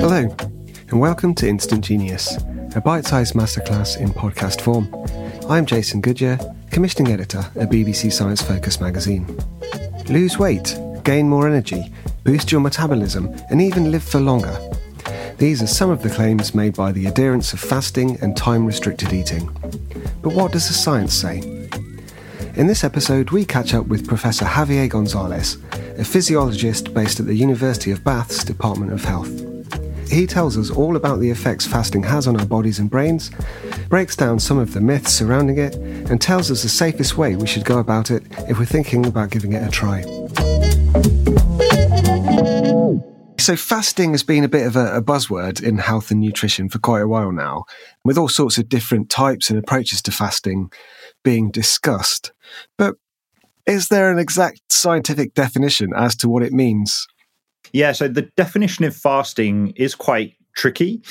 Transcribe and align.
Hello, 0.00 0.34
and 0.88 1.00
welcome 1.00 1.36
to 1.36 1.48
Instant 1.48 1.84
Genius, 1.84 2.36
a 2.74 2.80
bite 2.80 3.06
sized 3.06 3.34
masterclass 3.34 3.96
in 3.96 4.08
podcast 4.08 4.60
form. 4.60 4.92
I'm 5.48 5.66
Jason 5.66 6.02
Goodyer, 6.02 6.36
commissioning 6.72 7.12
editor 7.12 7.48
at 7.54 7.70
BBC 7.70 8.12
Science 8.12 8.42
Focus 8.42 8.80
magazine. 8.80 9.24
Lose 10.08 10.36
weight, 10.36 10.76
gain 11.04 11.28
more 11.28 11.46
energy, 11.46 11.92
boost 12.24 12.50
your 12.50 12.60
metabolism, 12.60 13.32
and 13.50 13.62
even 13.62 13.92
live 13.92 14.02
for 14.02 14.18
longer. 14.18 14.58
These 15.38 15.62
are 15.62 15.68
some 15.68 15.90
of 15.90 16.02
the 16.02 16.10
claims 16.10 16.56
made 16.56 16.74
by 16.74 16.90
the 16.90 17.06
adherents 17.06 17.52
of 17.52 17.60
fasting 17.60 18.18
and 18.20 18.36
time 18.36 18.66
restricted 18.66 19.12
eating. 19.12 19.48
But 20.22 20.32
what 20.32 20.50
does 20.50 20.66
the 20.66 20.74
science 20.74 21.14
say? 21.14 21.55
In 22.56 22.66
this 22.66 22.84
episode, 22.84 23.32
we 23.32 23.44
catch 23.44 23.74
up 23.74 23.86
with 23.86 24.08
Professor 24.08 24.46
Javier 24.46 24.88
Gonzalez, 24.88 25.58
a 25.98 26.04
physiologist 26.04 26.94
based 26.94 27.20
at 27.20 27.26
the 27.26 27.34
University 27.34 27.90
of 27.90 28.02
Bath's 28.02 28.42
Department 28.42 28.94
of 28.94 29.04
Health. 29.04 29.30
He 30.10 30.26
tells 30.26 30.56
us 30.56 30.70
all 30.70 30.96
about 30.96 31.20
the 31.20 31.28
effects 31.28 31.66
fasting 31.66 32.02
has 32.04 32.26
on 32.26 32.40
our 32.40 32.46
bodies 32.46 32.78
and 32.78 32.88
brains, 32.88 33.30
breaks 33.90 34.16
down 34.16 34.38
some 34.38 34.56
of 34.56 34.72
the 34.72 34.80
myths 34.80 35.12
surrounding 35.12 35.58
it, 35.58 35.74
and 35.74 36.18
tells 36.18 36.50
us 36.50 36.62
the 36.62 36.70
safest 36.70 37.18
way 37.18 37.36
we 37.36 37.46
should 37.46 37.66
go 37.66 37.78
about 37.78 38.10
it 38.10 38.22
if 38.48 38.58
we're 38.58 38.64
thinking 38.64 39.04
about 39.04 39.28
giving 39.28 39.52
it 39.52 39.62
a 39.62 39.70
try. 39.70 40.00
So, 43.38 43.54
fasting 43.54 44.12
has 44.12 44.22
been 44.22 44.44
a 44.44 44.48
bit 44.48 44.66
of 44.66 44.76
a, 44.76 44.96
a, 44.96 45.02
buzzword 45.02 45.62
in 45.62 45.76
health 45.76 46.10
and 46.10 46.20
nutrition 46.20 46.70
for 46.70 46.78
quite 46.78 47.02
a 47.02 47.06
while 47.06 47.32
now, 47.32 47.66
with 48.02 48.16
all 48.16 48.30
sorts 48.30 48.56
of 48.56 48.70
different 48.70 49.10
types 49.10 49.50
and 49.50 49.58
approaches 49.58 50.00
to 50.02 50.10
fasting 50.10 50.72
being 51.26 51.50
discussed. 51.50 52.30
But 52.78 52.94
is 53.66 53.88
there 53.88 54.12
an 54.12 54.18
exact 54.20 54.60
scientific 54.70 55.34
definition 55.34 55.90
as 55.96 56.14
to 56.18 56.28
what 56.28 56.44
it 56.44 56.52
means? 56.52 57.04
Yeah, 57.72 57.90
so 57.90 58.06
the 58.06 58.30
definition 58.36 58.84
of 58.84 58.94
fasting 58.94 59.72
is 59.74 59.96
quite 59.96 60.34
tricky. 60.54 61.02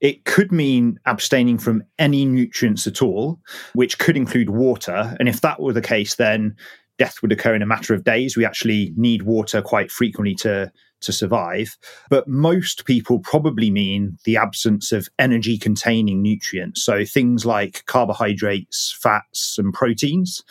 It 0.00 0.24
could 0.26 0.52
mean 0.52 1.00
abstaining 1.06 1.58
from 1.58 1.82
any 1.98 2.24
nutrients 2.24 2.86
at 2.86 3.02
all, 3.02 3.40
which 3.72 3.98
could 3.98 4.16
include 4.16 4.50
water. 4.50 5.16
And 5.18 5.28
if 5.28 5.40
that 5.40 5.60
were 5.60 5.72
the 5.72 5.82
case, 5.82 6.14
then 6.14 6.54
death 6.96 7.20
would 7.20 7.32
occur 7.32 7.56
in 7.56 7.60
a 7.60 7.66
matter 7.66 7.94
of 7.94 8.04
days. 8.04 8.36
We 8.36 8.44
actually 8.44 8.92
need 8.96 9.22
water 9.22 9.60
quite 9.60 9.90
frequently 9.90 10.36
to 10.36 10.70
to 11.04 11.12
survive. 11.12 11.76
But 12.10 12.28
most 12.28 12.84
people 12.84 13.18
probably 13.20 13.70
mean 13.70 14.18
the 14.24 14.36
absence 14.36 14.92
of 14.92 15.08
energy 15.18 15.58
containing 15.58 16.22
nutrients. 16.22 16.84
So 16.84 17.04
things 17.04 17.46
like 17.46 17.84
carbohydrates, 17.86 18.96
fats, 19.00 19.58
and 19.58 19.72
proteins. 19.72 20.42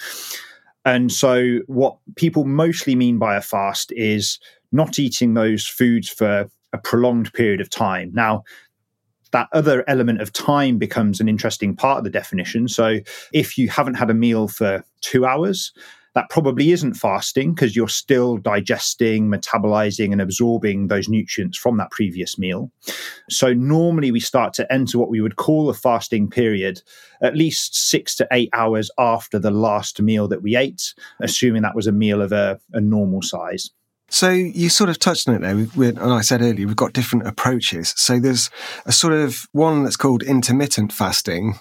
And 0.85 1.11
so, 1.11 1.59
what 1.67 1.97
people 2.15 2.43
mostly 2.43 2.95
mean 2.95 3.17
by 3.17 3.35
a 3.35 3.41
fast 3.41 3.91
is 3.93 4.37
not 4.71 4.99
eating 4.99 5.33
those 5.33 5.65
foods 5.65 6.09
for 6.09 6.49
a 6.73 6.77
prolonged 6.77 7.31
period 7.33 7.61
of 7.61 7.69
time. 7.69 8.11
Now, 8.13 8.43
that 9.31 9.47
other 9.53 9.83
element 9.87 10.21
of 10.21 10.33
time 10.33 10.77
becomes 10.77 11.19
an 11.19 11.29
interesting 11.29 11.75
part 11.75 11.99
of 11.99 12.03
the 12.03 12.09
definition. 12.09 12.67
So, 12.67 12.99
if 13.31 13.57
you 13.57 13.69
haven't 13.69 13.93
had 13.95 14.09
a 14.09 14.13
meal 14.13 14.47
for 14.47 14.83
two 15.01 15.25
hours, 15.25 15.71
that 16.15 16.29
probably 16.29 16.71
isn't 16.71 16.93
fasting 16.93 17.53
because 17.53 17.75
you're 17.75 17.87
still 17.87 18.37
digesting, 18.37 19.29
metabolizing, 19.29 20.11
and 20.11 20.21
absorbing 20.21 20.87
those 20.87 21.09
nutrients 21.09 21.57
from 21.57 21.77
that 21.77 21.91
previous 21.91 22.37
meal. 22.37 22.71
So, 23.29 23.53
normally 23.53 24.11
we 24.11 24.19
start 24.19 24.53
to 24.55 24.71
enter 24.71 24.99
what 24.99 25.09
we 25.09 25.21
would 25.21 25.35
call 25.35 25.69
a 25.69 25.73
fasting 25.73 26.29
period 26.29 26.81
at 27.21 27.35
least 27.35 27.75
six 27.75 28.15
to 28.15 28.27
eight 28.31 28.49
hours 28.53 28.91
after 28.97 29.39
the 29.39 29.51
last 29.51 30.01
meal 30.01 30.27
that 30.27 30.43
we 30.43 30.55
ate, 30.55 30.93
assuming 31.21 31.61
that 31.61 31.75
was 31.75 31.87
a 31.87 31.91
meal 31.91 32.21
of 32.21 32.31
a, 32.31 32.59
a 32.73 32.81
normal 32.81 33.21
size. 33.21 33.71
So 34.09 34.29
you 34.29 34.69
sort 34.69 34.91
of 34.91 34.99
touched 34.99 35.27
on 35.27 35.35
it 35.35 35.41
there. 35.41 35.67
We, 35.75 35.87
and 35.87 35.99
I 35.99 36.21
said 36.21 36.41
earlier, 36.41 36.67
we've 36.67 36.75
got 36.75 36.93
different 36.93 37.25
approaches. 37.27 37.95
So 37.97 38.19
there's 38.19 38.51
a 38.85 38.91
sort 38.91 39.13
of 39.13 39.47
one 39.53 39.83
that's 39.83 39.95
called 39.95 40.21
intermittent 40.21 40.93
fasting, 40.93 41.59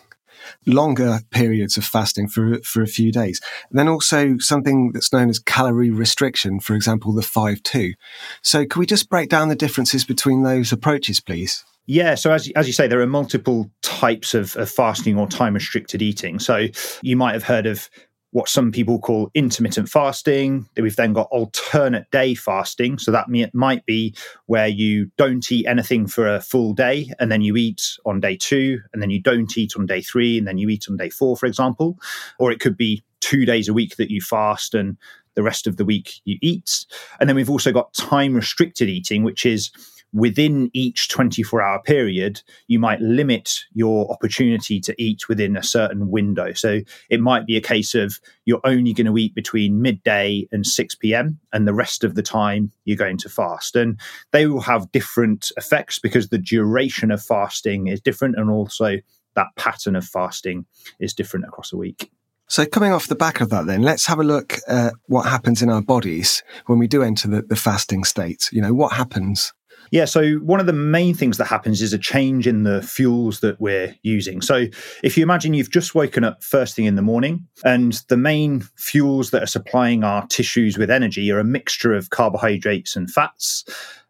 longer 0.66 1.20
periods 1.30 1.76
of 1.76 1.84
fasting 1.84 2.28
for 2.28 2.58
for 2.62 2.82
a 2.82 2.86
few 2.86 3.12
days. 3.12 3.40
And 3.70 3.78
then 3.78 3.88
also 3.88 4.38
something 4.38 4.92
that's 4.92 5.12
known 5.12 5.28
as 5.28 5.38
calorie 5.38 5.90
restriction, 5.90 6.60
for 6.60 6.74
example, 6.74 7.12
the 7.12 7.22
five 7.22 7.62
two. 7.62 7.94
So, 8.42 8.66
can 8.66 8.80
we 8.80 8.86
just 8.86 9.08
break 9.08 9.28
down 9.28 9.48
the 9.48 9.56
differences 9.56 10.04
between 10.04 10.42
those 10.42 10.72
approaches, 10.72 11.20
please? 11.20 11.64
Yeah, 11.86 12.14
so 12.14 12.30
as, 12.30 12.48
as 12.54 12.66
you 12.66 12.72
say, 12.72 12.86
there 12.86 13.00
are 13.00 13.06
multiple 13.06 13.68
types 13.82 14.34
of, 14.34 14.56
of 14.56 14.70
fasting 14.70 15.18
or 15.18 15.26
time 15.26 15.54
restricted 15.54 16.00
eating. 16.00 16.38
So 16.38 16.68
you 17.02 17.16
might 17.16 17.32
have 17.32 17.42
heard 17.42 17.66
of 17.66 17.90
what 18.32 18.48
some 18.48 18.72
people 18.72 18.98
call 18.98 19.30
intermittent 19.34 19.88
fasting. 19.88 20.66
We've 20.76 20.96
then 20.96 21.12
got 21.12 21.28
alternate 21.30 22.10
day 22.10 22.34
fasting. 22.34 22.98
So 22.98 23.12
that 23.12 23.26
might 23.52 23.86
be 23.86 24.14
where 24.46 24.68
you 24.68 25.10
don't 25.18 25.52
eat 25.52 25.66
anything 25.66 26.06
for 26.06 26.26
a 26.26 26.40
full 26.40 26.72
day 26.72 27.12
and 27.20 27.30
then 27.30 27.42
you 27.42 27.56
eat 27.56 27.98
on 28.06 28.20
day 28.20 28.36
two 28.36 28.80
and 28.92 29.02
then 29.02 29.10
you 29.10 29.20
don't 29.20 29.56
eat 29.56 29.74
on 29.76 29.86
day 29.86 30.00
three 30.00 30.38
and 30.38 30.48
then 30.48 30.56
you 30.56 30.70
eat 30.70 30.86
on 30.88 30.96
day 30.96 31.10
four, 31.10 31.36
for 31.36 31.46
example. 31.46 31.98
Or 32.38 32.50
it 32.50 32.58
could 32.58 32.76
be 32.76 33.04
two 33.20 33.44
days 33.44 33.68
a 33.68 33.74
week 33.74 33.96
that 33.96 34.10
you 34.10 34.22
fast 34.22 34.74
and 34.74 34.96
the 35.34 35.42
rest 35.42 35.66
of 35.66 35.76
the 35.76 35.84
week 35.84 36.20
you 36.24 36.38
eat. 36.40 36.86
And 37.20 37.28
then 37.28 37.36
we've 37.36 37.50
also 37.50 37.70
got 37.70 37.92
time 37.94 38.34
restricted 38.34 38.88
eating, 38.88 39.24
which 39.24 39.44
is 39.44 39.70
within 40.12 40.70
each 40.72 41.08
24 41.08 41.62
hour 41.62 41.82
period, 41.82 42.42
you 42.66 42.78
might 42.78 43.00
limit 43.00 43.60
your 43.72 44.10
opportunity 44.10 44.80
to 44.80 44.94
eat 45.02 45.28
within 45.28 45.56
a 45.56 45.62
certain 45.62 46.10
window. 46.10 46.52
So 46.52 46.80
it 47.08 47.20
might 47.20 47.46
be 47.46 47.56
a 47.56 47.62
case 47.62 47.94
of 47.94 48.18
you're 48.44 48.60
only 48.64 48.92
going 48.92 49.06
to 49.06 49.18
eat 49.18 49.34
between 49.34 49.80
midday 49.80 50.46
and 50.52 50.66
6 50.66 50.94
p.m., 50.96 51.38
and 51.52 51.66
the 51.66 51.74
rest 51.74 52.04
of 52.04 52.14
the 52.14 52.22
time 52.22 52.72
you're 52.84 52.96
going 52.96 53.18
to 53.18 53.28
fast. 53.28 53.76
And 53.76 53.98
they 54.32 54.46
will 54.46 54.60
have 54.60 54.92
different 54.92 55.50
effects 55.56 55.98
because 55.98 56.28
the 56.28 56.38
duration 56.38 57.10
of 57.10 57.22
fasting 57.22 57.86
is 57.86 58.00
different, 58.00 58.36
and 58.36 58.50
also 58.50 58.98
that 59.34 59.48
pattern 59.56 59.96
of 59.96 60.04
fasting 60.04 60.66
is 61.00 61.14
different 61.14 61.46
across 61.46 61.72
a 61.72 61.76
week. 61.76 62.10
So, 62.48 62.66
coming 62.66 62.92
off 62.92 63.06
the 63.06 63.14
back 63.14 63.40
of 63.40 63.48
that, 63.48 63.64
then 63.64 63.80
let's 63.80 64.06
have 64.06 64.18
a 64.18 64.24
look 64.24 64.58
at 64.68 64.92
what 65.06 65.22
happens 65.22 65.62
in 65.62 65.70
our 65.70 65.80
bodies 65.80 66.42
when 66.66 66.78
we 66.78 66.86
do 66.86 67.02
enter 67.02 67.26
the, 67.26 67.40
the 67.40 67.56
fasting 67.56 68.04
state. 68.04 68.50
You 68.52 68.60
know, 68.60 68.74
what 68.74 68.92
happens? 68.92 69.54
Yeah, 69.92 70.06
so 70.06 70.36
one 70.36 70.58
of 70.58 70.64
the 70.64 70.72
main 70.72 71.14
things 71.14 71.36
that 71.36 71.44
happens 71.44 71.82
is 71.82 71.92
a 71.92 71.98
change 71.98 72.46
in 72.46 72.62
the 72.62 72.80
fuels 72.80 73.40
that 73.40 73.60
we're 73.60 73.94
using. 74.00 74.40
So 74.40 74.64
if 75.04 75.18
you 75.18 75.22
imagine 75.22 75.52
you've 75.52 75.70
just 75.70 75.94
woken 75.94 76.24
up 76.24 76.42
first 76.42 76.74
thing 76.74 76.86
in 76.86 76.96
the 76.96 77.02
morning, 77.02 77.46
and 77.62 77.92
the 78.08 78.16
main 78.16 78.62
fuels 78.76 79.32
that 79.32 79.42
are 79.42 79.46
supplying 79.46 80.02
our 80.02 80.26
tissues 80.28 80.78
with 80.78 80.90
energy 80.90 81.30
are 81.30 81.38
a 81.38 81.44
mixture 81.44 81.92
of 81.92 82.08
carbohydrates 82.08 82.96
and 82.96 83.10
fats. 83.10 83.64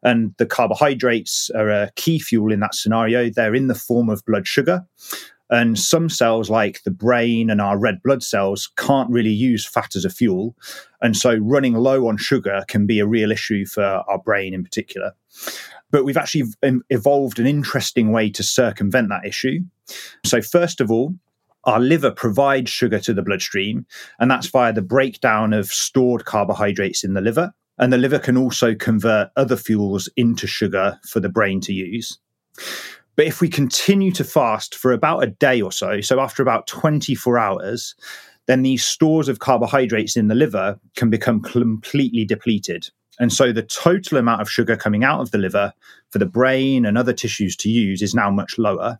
And 0.04 0.32
the 0.38 0.46
carbohydrates 0.46 1.50
are 1.50 1.68
a 1.68 1.90
key 1.96 2.20
fuel 2.20 2.52
in 2.52 2.60
that 2.60 2.76
scenario. 2.76 3.28
They're 3.28 3.54
in 3.54 3.66
the 3.66 3.74
form 3.74 4.08
of 4.08 4.24
blood 4.24 4.46
sugar. 4.46 4.86
And 5.52 5.78
some 5.78 6.08
cells, 6.08 6.48
like 6.48 6.82
the 6.82 6.90
brain 6.90 7.50
and 7.50 7.60
our 7.60 7.78
red 7.78 8.02
blood 8.02 8.22
cells, 8.22 8.70
can't 8.78 9.10
really 9.10 9.30
use 9.30 9.66
fat 9.66 9.94
as 9.94 10.06
a 10.06 10.10
fuel. 10.10 10.56
And 11.02 11.14
so 11.14 11.34
running 11.34 11.74
low 11.74 12.08
on 12.08 12.16
sugar 12.16 12.64
can 12.68 12.86
be 12.86 12.98
a 13.00 13.06
real 13.06 13.30
issue 13.30 13.66
for 13.66 13.84
our 13.84 14.18
brain 14.18 14.54
in 14.54 14.64
particular. 14.64 15.12
But 15.90 16.06
we've 16.06 16.16
actually 16.16 16.44
evolved 16.88 17.38
an 17.38 17.46
interesting 17.46 18.12
way 18.12 18.30
to 18.30 18.42
circumvent 18.42 19.10
that 19.10 19.26
issue. 19.26 19.60
So, 20.24 20.40
first 20.40 20.80
of 20.80 20.90
all, 20.90 21.14
our 21.64 21.80
liver 21.80 22.10
provides 22.10 22.70
sugar 22.70 22.98
to 23.00 23.12
the 23.12 23.22
bloodstream, 23.22 23.84
and 24.18 24.30
that's 24.30 24.46
via 24.46 24.72
the 24.72 24.80
breakdown 24.80 25.52
of 25.52 25.66
stored 25.66 26.24
carbohydrates 26.24 27.04
in 27.04 27.12
the 27.12 27.20
liver. 27.20 27.52
And 27.78 27.92
the 27.92 27.98
liver 27.98 28.18
can 28.18 28.38
also 28.38 28.74
convert 28.74 29.30
other 29.36 29.56
fuels 29.56 30.08
into 30.16 30.46
sugar 30.46 30.98
for 31.06 31.20
the 31.20 31.28
brain 31.28 31.60
to 31.62 31.74
use. 31.74 32.18
But 33.16 33.26
if 33.26 33.40
we 33.40 33.48
continue 33.48 34.10
to 34.12 34.24
fast 34.24 34.74
for 34.74 34.92
about 34.92 35.22
a 35.22 35.26
day 35.26 35.60
or 35.60 35.72
so, 35.72 36.00
so 36.00 36.20
after 36.20 36.42
about 36.42 36.66
24 36.66 37.38
hours, 37.38 37.94
then 38.46 38.62
these 38.62 38.84
stores 38.84 39.28
of 39.28 39.38
carbohydrates 39.38 40.16
in 40.16 40.28
the 40.28 40.34
liver 40.34 40.78
can 40.96 41.10
become 41.10 41.40
completely 41.40 42.24
depleted. 42.24 42.88
And 43.18 43.32
so 43.32 43.52
the 43.52 43.62
total 43.62 44.18
amount 44.18 44.40
of 44.40 44.50
sugar 44.50 44.76
coming 44.76 45.04
out 45.04 45.20
of 45.20 45.30
the 45.30 45.38
liver 45.38 45.72
for 46.10 46.18
the 46.18 46.26
brain 46.26 46.86
and 46.86 46.96
other 46.96 47.12
tissues 47.12 47.56
to 47.56 47.70
use 47.70 48.02
is 48.02 48.14
now 48.14 48.30
much 48.30 48.58
lower. 48.58 48.98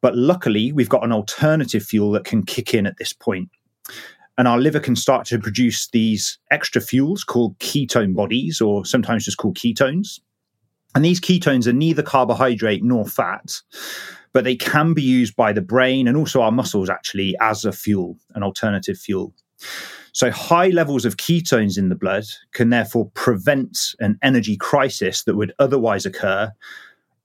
But 0.00 0.16
luckily, 0.16 0.72
we've 0.72 0.88
got 0.88 1.04
an 1.04 1.12
alternative 1.12 1.82
fuel 1.82 2.10
that 2.12 2.24
can 2.24 2.44
kick 2.44 2.74
in 2.74 2.86
at 2.86 2.98
this 2.98 3.12
point. 3.12 3.48
And 4.36 4.48
our 4.48 4.58
liver 4.58 4.80
can 4.80 4.96
start 4.96 5.26
to 5.28 5.38
produce 5.38 5.88
these 5.88 6.38
extra 6.50 6.82
fuels 6.82 7.22
called 7.22 7.58
ketone 7.60 8.14
bodies, 8.14 8.60
or 8.60 8.84
sometimes 8.84 9.24
just 9.24 9.38
called 9.38 9.56
ketones. 9.56 10.20
And 10.94 11.04
these 11.04 11.20
ketones 11.20 11.66
are 11.66 11.72
neither 11.72 12.02
carbohydrate 12.02 12.84
nor 12.84 13.06
fat, 13.06 13.60
but 14.32 14.44
they 14.44 14.56
can 14.56 14.94
be 14.94 15.02
used 15.02 15.36
by 15.36 15.52
the 15.52 15.60
brain 15.60 16.06
and 16.06 16.16
also 16.16 16.40
our 16.40 16.52
muscles 16.52 16.88
actually 16.88 17.34
as 17.40 17.64
a 17.64 17.72
fuel, 17.72 18.16
an 18.34 18.42
alternative 18.42 18.98
fuel. 18.98 19.32
So, 20.12 20.30
high 20.30 20.68
levels 20.68 21.04
of 21.04 21.16
ketones 21.16 21.76
in 21.76 21.88
the 21.88 21.96
blood 21.96 22.24
can 22.52 22.70
therefore 22.70 23.10
prevent 23.14 23.96
an 23.98 24.18
energy 24.22 24.56
crisis 24.56 25.24
that 25.24 25.34
would 25.34 25.52
otherwise 25.58 26.06
occur 26.06 26.52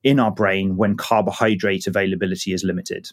in 0.04 0.20
our 0.20 0.32
brain 0.32 0.76
when 0.76 0.98
carbohydrate 0.98 1.86
availability 1.86 2.52
is 2.52 2.64
limited. 2.64 3.10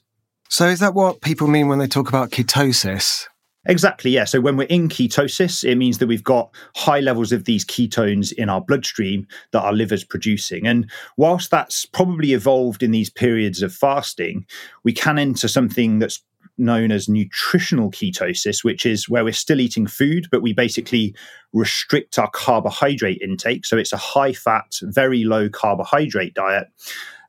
So, 0.49 0.67
is 0.69 0.81
that 0.81 0.95
what 0.95 1.21
people 1.21 1.47
mean 1.47 1.69
when 1.69 1.79
they 1.79 1.89
talk 1.89 2.09
about 2.09 2.31
ketosis? 2.31 3.27
Exactly, 3.69 4.13
yeah. 4.13 4.25
So 4.25 4.41
when 4.41 4.57
we're 4.57 4.69
in 4.69 4.89
ketosis, 4.89 5.65
it 5.65 5.77
means 5.77 5.99
that 5.99 6.07
we've 6.07 6.23
got 6.23 6.55
high 6.77 7.01
levels 7.01 7.33
of 7.33 7.45
these 7.45 7.65
ketones 7.65 8.33
in 8.33 8.49
our 8.49 8.61
bloodstream 8.61 9.27
that 9.53 9.63
our 9.63 9.73
liver's 9.73 10.05
producing. 10.05 10.67
And 10.67 10.89
whilst 11.17 11.51
that's 11.51 11.85
probably 11.85 12.33
evolved 12.33 12.83
in 12.83 12.93
these 12.93 13.11
periods 13.11 13.63
of 13.63 13.75
fasting, 13.75 14.47
we 14.85 14.93
can 14.93 15.19
enter 15.19 15.49
something 15.49 15.99
that's 15.99 16.23
known 16.59 16.91
as 16.91 17.09
nutritional 17.09 17.91
ketosis, 17.91 18.65
which 18.65 18.87
is 18.87 19.09
where 19.09 19.25
we're 19.25 19.33
still 19.33 19.61
eating 19.61 19.87
food, 19.87 20.29
but 20.31 20.43
we 20.43 20.53
basically 20.53 21.15
restrict 21.53 22.19
our 22.19 22.31
carbohydrate 22.31 23.21
intake. 23.21 23.67
So 23.67 23.77
it's 23.77 23.93
a 23.93 23.99
high 23.99 24.33
fat, 24.33 24.79
very 24.83 25.25
low 25.25 25.49
carbohydrate 25.49 26.35
diet. 26.35 26.69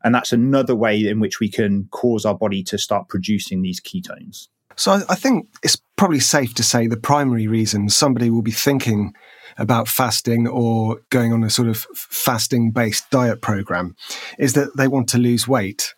And 0.04 0.14
that's 0.14 0.32
another 0.32 0.76
way 0.76 1.08
in 1.08 1.20
which 1.20 1.40
we 1.40 1.50
can 1.50 1.88
cause 1.92 2.26
our 2.26 2.36
body 2.36 2.64
to 2.64 2.78
start 2.78 3.10
producing 3.10 3.64
these 3.64 3.82
ketones. 3.82 4.48
So 4.78 5.02
I 5.10 5.16
think 5.16 5.48
it's 5.64 5.82
probably 5.96 6.20
safe 6.20 6.54
to 6.56 6.64
say 6.64 6.88
the 6.88 6.98
primary 6.98 7.48
reason 7.48 7.90
somebody 7.90 8.30
will 8.30 8.44
be 8.44 8.52
thinking 8.52 9.14
about 9.58 9.88
fasting 9.88 10.48
or 10.48 11.02
going 11.10 11.34
on 11.34 11.44
a 11.44 11.50
sort 11.50 11.68
of 11.68 11.88
fasting 11.96 12.72
based 12.72 13.10
diet 13.10 13.42
program 13.42 13.96
is 14.38 14.54
that 14.54 14.78
they 14.78 14.88
want 14.88 15.10
to 15.10 15.18
lose 15.18 15.48
weight. 15.48 15.96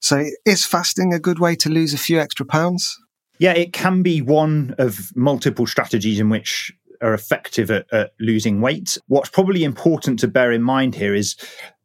So 0.00 0.24
is 0.46 0.64
fasting 0.64 1.12
a 1.12 1.20
good 1.20 1.38
way 1.38 1.56
to 1.56 1.68
lose 1.68 1.92
a 1.92 1.98
few 1.98 2.18
extra 2.18 2.46
pounds? 2.46 2.98
Yeah, 3.38 3.52
it 3.52 3.74
can 3.74 4.02
be 4.02 4.22
one 4.22 4.74
of 4.78 5.14
multiple 5.14 5.66
strategies 5.66 6.18
in 6.18 6.30
which 6.30 6.72
are 7.02 7.12
effective 7.12 7.70
at, 7.70 7.86
at, 7.92 8.12
losing 8.18 8.62
weight. 8.62 8.96
What's 9.08 9.28
probably 9.28 9.62
important 9.62 10.18
to 10.20 10.28
bear 10.28 10.52
in 10.52 10.62
mind 10.62 10.94
here 10.94 11.14
is 11.14 11.36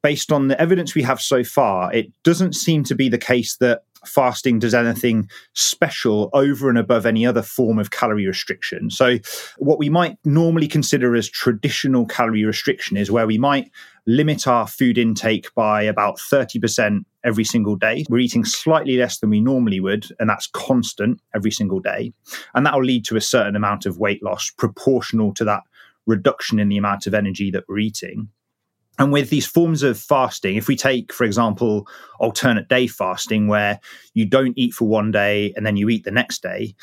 based 0.01 0.31
on 0.31 0.47
the 0.47 0.59
evidence 0.59 0.95
we 0.95 1.03
have 1.03 1.19
so 1.19 1.43
far, 1.43 1.93
it 1.93 2.11
doesn't 2.23 2.55
seem 2.55 2.85
to 2.85 2.95
be 2.95 3.09
the 3.09 3.17
case 3.17 3.57
that 3.57 3.83
fasting 4.05 4.59
does 4.59 4.73
anything 4.73 5.29
special 5.53 6.29
over 6.33 6.69
and 6.69 6.77
above 6.77 7.05
any 7.05 7.25
other 7.25 7.41
form 7.41 7.79
of 7.79 7.91
calorie 7.91 8.27
restriction. 8.27 8.89
So, 8.89 9.17
what 9.57 9.79
we 9.79 9.89
might 9.89 10.17
normally 10.25 10.67
consider 10.67 11.15
as 11.15 11.29
traditional 11.29 12.05
calorie 12.05 12.45
restriction 12.45 12.97
is 12.97 13.11
where 13.11 13.27
we 13.27 13.37
might 13.37 13.71
limit 14.07 14.47
our 14.47 14.67
food 14.67 14.97
intake 14.97 15.53
by 15.53 15.83
about 15.83 16.17
30% 16.17 17.05
every 17.23 17.43
single 17.43 17.75
day. 17.75 18.03
We're 18.09 18.19
eating 18.19 18.45
slightly 18.45 18.97
less 18.97 19.19
than 19.19 19.29
we 19.29 19.41
normally 19.41 19.79
would, 19.79 20.07
and 20.19 20.29
that's 20.29 20.47
constant 20.47 21.21
every 21.35 21.51
single 21.51 21.79
day. 21.79 22.13
And 22.55 22.65
that 22.65 22.73
will 22.73 22.83
lead 22.83 23.05
to 23.05 23.15
a 23.15 23.21
certain 23.21 23.55
amount 23.55 23.85
of 23.85 23.99
weight 23.99 24.23
loss 24.23 24.51
proportional 24.57 25.33
to 25.35 25.45
that 25.45 25.63
reduction 26.07 26.59
in 26.59 26.69
the 26.69 26.77
amount 26.77 27.05
of 27.05 27.13
energy 27.13 27.51
that 27.51 27.65
we're 27.67 27.79
eating. 27.79 28.29
And 28.99 29.11
with 29.11 29.29
these 29.29 29.47
forms 29.47 29.83
of 29.83 29.97
fasting, 29.97 30.57
if 30.57 30.67
we 30.67 30.75
take, 30.75 31.13
for 31.13 31.23
example, 31.23 31.87
alternate 32.19 32.67
day 32.67 32.87
fasting, 32.87 33.47
where 33.47 33.79
you 34.13 34.25
don't 34.25 34.53
eat 34.57 34.73
for 34.73 34.87
one 34.87 35.11
day 35.11 35.53
and 35.55 35.65
then 35.65 35.77
you 35.77 35.89
eat 35.89 36.03
the 36.03 36.11
next 36.11 36.43
day, 36.43 36.75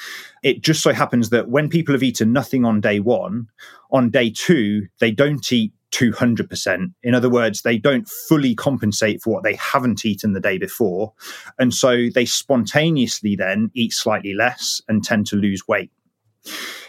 it 0.43 0.63
just 0.63 0.83
so 0.83 0.93
happens 0.93 1.31
that 1.31 1.49
when 1.49 1.69
people 1.69 1.95
have 1.95 2.03
eaten 2.03 2.33
nothing 2.33 2.65
on 2.65 2.81
day 2.81 2.99
one, 2.99 3.49
on 3.91 4.11
day 4.11 4.31
two, 4.31 4.89
they 5.01 5.11
don't 5.11 5.53
eat 5.53 5.73
200%. 5.93 6.93
In 7.03 7.15
other 7.15 7.31
words, 7.31 7.63
they 7.63 7.79
don't 7.79 8.09
fully 8.09 8.55
compensate 8.55 9.23
for 9.23 9.33
what 9.33 9.43
they 9.43 9.55
haven't 9.55 10.05
eaten 10.05 10.33
the 10.33 10.41
day 10.41 10.59
before. 10.59 11.13
And 11.59 11.73
so 11.73 12.09
they 12.15 12.25
spontaneously 12.25 13.37
then 13.37 13.71
eat 13.75 13.93
slightly 13.93 14.35
less 14.35 14.83
and 14.89 15.05
tend 15.05 15.27
to 15.29 15.37
lose 15.37 15.67
weight. 15.69 15.91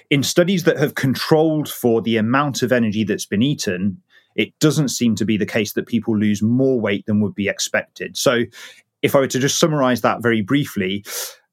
In 0.10 0.24
studies 0.24 0.64
that 0.64 0.80
have 0.80 0.96
controlled 0.96 1.70
for 1.70 2.02
the 2.02 2.18
amount 2.18 2.62
of 2.62 2.72
energy 2.72 3.04
that's 3.04 3.28
been 3.28 3.44
eaten, 3.44 4.02
it 4.40 4.58
doesn't 4.60 4.88
seem 4.88 5.16
to 5.16 5.26
be 5.26 5.36
the 5.36 5.46
case 5.46 5.74
that 5.74 5.86
people 5.86 6.18
lose 6.18 6.42
more 6.42 6.80
weight 6.80 7.06
than 7.06 7.20
would 7.20 7.36
be 7.36 7.50
expected. 7.50 8.16
So, 8.16 8.44
if 9.02 9.14
I 9.14 9.20
were 9.20 9.28
to 9.28 9.40
just 9.40 9.60
summarize 9.60 10.02
that 10.02 10.22
very 10.22 10.42
briefly, 10.42 11.04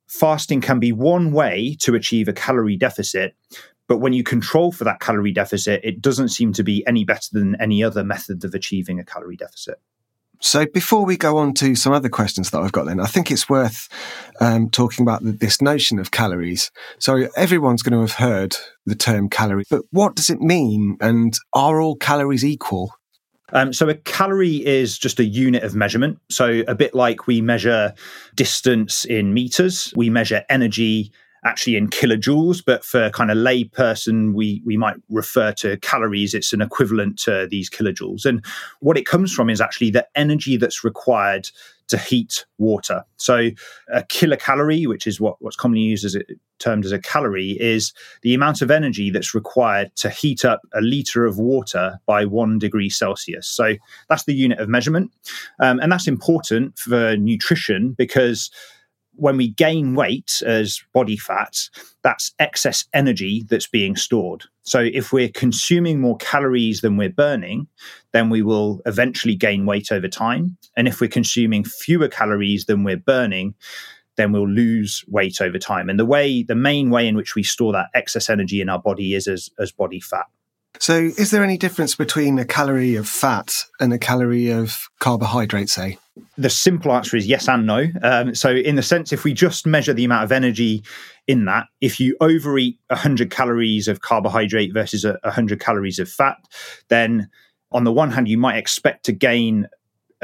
fasting 0.07 0.61
can 0.61 0.79
be 0.79 0.93
one 0.93 1.33
way 1.33 1.77
to 1.81 1.97
achieve 1.97 2.29
a 2.29 2.33
calorie 2.33 2.77
deficit. 2.77 3.35
But 3.89 3.99
when 3.99 4.13
you 4.13 4.23
control 4.23 4.71
for 4.71 4.85
that 4.85 5.01
calorie 5.01 5.33
deficit, 5.33 5.81
it 5.85 6.01
doesn't 6.01 6.29
seem 6.29 6.53
to 6.55 6.63
be 6.63 6.85
any 6.87 7.05
better 7.05 7.29
than 7.33 7.61
any 7.61 7.83
other 7.83 8.05
method 8.05 8.45
of 8.45 8.55
achieving 8.55 9.01
a 9.01 9.05
calorie 9.05 9.37
deficit. 9.37 9.81
So 10.41 10.67
before 10.67 11.05
we 11.05 11.17
go 11.17 11.39
on 11.39 11.55
to 11.55 11.75
some 11.75 11.93
other 11.93 12.09
questions 12.09 12.51
that 12.51 12.61
I've 12.61 12.73
got, 12.73 12.87
then 12.87 13.01
I 13.01 13.07
think 13.07 13.31
it's 13.31 13.49
worth 13.49 13.89
um, 14.41 14.71
talking 14.71 15.03
about 15.03 15.21
this 15.23 15.63
notion 15.63 15.99
of 15.99 16.11
calories. 16.11 16.71
So 16.99 17.29
everyone's 17.37 17.83
going 17.83 17.95
to 17.95 18.01
have 18.01 18.13
heard 18.13 18.57
the 18.85 18.95
term 18.95 19.29
calorie, 19.29 19.65
but 19.71 19.83
what 19.91 20.15
does 20.15 20.31
it 20.31 20.41
mean? 20.41 20.97
And 21.01 21.35
are 21.53 21.81
all 21.81 21.97
calories 21.97 22.45
equal? 22.45 22.93
Um, 23.53 23.73
so 23.73 23.89
a 23.89 23.95
calorie 23.95 24.65
is 24.67 24.99
just 24.99 25.21
a 25.21 25.25
unit 25.25 25.63
of 25.63 25.75
measurement. 25.75 26.19
So 26.31 26.65
a 26.67 26.75
bit 26.75 26.95
like 26.95 27.27
we 27.27 27.41
measure 27.41 27.95
distance 28.35 29.05
in 29.05 29.35
meters, 29.35 29.93
we 29.97 30.11
measure 30.11 30.45
energy 30.49 31.13
actually 31.45 31.77
in 31.77 31.89
kilojoules, 31.89 32.63
but 32.65 32.85
for 32.85 33.11
kind 33.11 33.31
of 33.31 33.37
lay 33.37 33.65
person, 33.65 34.35
we 34.35 34.63
we 34.65 34.77
might 34.77 34.97
refer 35.09 35.53
to 35.53 35.77
calories. 35.79 36.35
It's 36.35 36.53
an 36.53 36.61
equivalent 36.61 37.19
to 37.21 37.47
these 37.51 37.71
kilojoules. 37.71 38.25
And 38.25 38.45
what 38.81 38.97
it 38.97 39.07
comes 39.07 39.33
from 39.33 39.51
is 39.51 39.61
actually 39.61 39.91
the 39.91 40.07
energy 40.15 40.57
that's 40.57 40.85
required 40.85 41.49
to 41.89 41.99
heat 41.99 42.45
water. 42.59 43.05
So 43.17 43.51
a 43.93 44.03
kilocalorie, 44.03 44.87
which 44.87 45.07
is 45.07 45.21
what, 45.21 45.37
what's 45.41 45.57
commonly 45.57 45.83
used 45.83 46.05
as 46.05 46.17
a, 46.17 46.23
termed 46.59 46.85
as 46.85 46.93
a 46.93 46.99
calorie, 46.99 47.53
is 47.61 47.93
the 48.23 48.35
amount 48.35 48.61
of 48.61 48.71
energy 48.71 49.11
that's 49.11 49.35
required 49.35 49.95
to 49.97 50.11
heat 50.11 50.45
up 50.45 50.63
a 50.75 50.81
liter 50.81 51.25
of 51.25 51.39
water 51.39 51.99
by 52.07 52.25
one 52.25 52.59
degree 52.59 52.91
Celsius. 52.91 53.47
So 53.47 53.75
that's 54.09 54.25
the 54.25 54.35
unit 54.35 54.59
of 54.59 54.69
measurement. 54.69 55.13
Um, 55.61 55.79
and 55.79 55.93
that's 55.93 56.09
important 56.09 56.79
for 56.79 57.17
nutrition 57.17 57.93
because 57.93 58.51
when 59.17 59.37
we 59.37 59.49
gain 59.49 59.95
weight 59.95 60.43
as 60.45 60.83
body 60.93 61.17
fat, 61.17 61.69
that's 62.03 62.33
excess 62.39 62.85
energy 62.95 63.45
that's 63.49 63.67
being 63.67 63.97
stored. 63.97 64.45
So 64.63 64.81
if 64.81 65.13
we're 65.13 65.29
consuming 65.29 66.01
more 66.01 66.17
calories 66.17 66.81
than 66.81 66.97
we're 66.97 67.11
burning, 67.11 67.69
then 68.13 68.31
we 68.31 68.43
will 68.43 68.81
eventually 68.87 69.35
gain 69.35 69.67
weight 69.67 69.93
over 69.93 70.09
time. 70.09 70.57
And 70.77 70.89
if 70.89 71.01
we're 71.01 71.09
consuming 71.09 71.65
fewer 71.65 72.09
calories 72.09 72.67
than 72.67 72.85
we're 72.85 72.97
burning, 72.97 73.55
then 74.17 74.33
we'll 74.33 74.49
lose 74.49 75.05
weight 75.09 75.41
over 75.41 75.59
time. 75.59 75.89
And 75.89 75.99
the 75.99 76.07
way, 76.07 76.43
the 76.43 76.55
main 76.55 76.91
way 76.91 77.07
in 77.07 77.17
which 77.17 77.35
we 77.35 77.43
store 77.43 77.73
that 77.73 77.89
excess 77.95 78.31
energy 78.31 78.61
in 78.61 78.69
our 78.69 78.81
body 78.81 79.15
is 79.15 79.29
as, 79.29 79.51
as 79.59 79.73
body 79.73 80.01
fat. 80.01 80.27
So, 80.79 80.97
is 80.97 81.31
there 81.31 81.43
any 81.43 81.57
difference 81.57 81.95
between 81.95 82.39
a 82.39 82.45
calorie 82.45 82.97
of 82.97 83.09
fat 83.09 83.65
and 83.81 83.93
a 83.93 83.99
calorie 83.99 84.51
of 84.51 84.89
carbohydrate, 84.99 85.71
say? 85.71 85.99
The 86.39 86.51
simple 86.51 86.93
answer 86.93 87.17
is 87.17 87.27
yes 87.27 87.49
and 87.49 87.67
no. 87.67 87.87
Um, 88.03 88.35
so, 88.35 88.51
in 88.51 88.77
the 88.77 88.83
sense, 88.83 89.13
if 89.13 89.25
we 89.25 89.35
just 89.35 89.67
measure 89.67 89.93
the 89.93 90.05
amount 90.05 90.25
of 90.25 90.33
energy 90.33 90.83
in 91.27 91.45
that, 91.47 91.67
if 91.81 92.01
you 92.01 92.17
overeat 92.21 92.79
100 92.89 93.31
calories 93.31 93.89
of 93.89 94.01
carbohydrate 94.01 94.73
versus 94.73 95.05
100 95.05 95.61
calories 95.61 95.99
of 95.99 96.09
fat, 96.09 96.39
then 96.89 97.29
on 97.73 97.85
the 97.85 97.93
one 97.93 98.11
hand, 98.11 98.29
you 98.29 98.39
might 98.39 98.57
expect 98.57 99.05
to 99.07 99.13
gain 99.13 99.67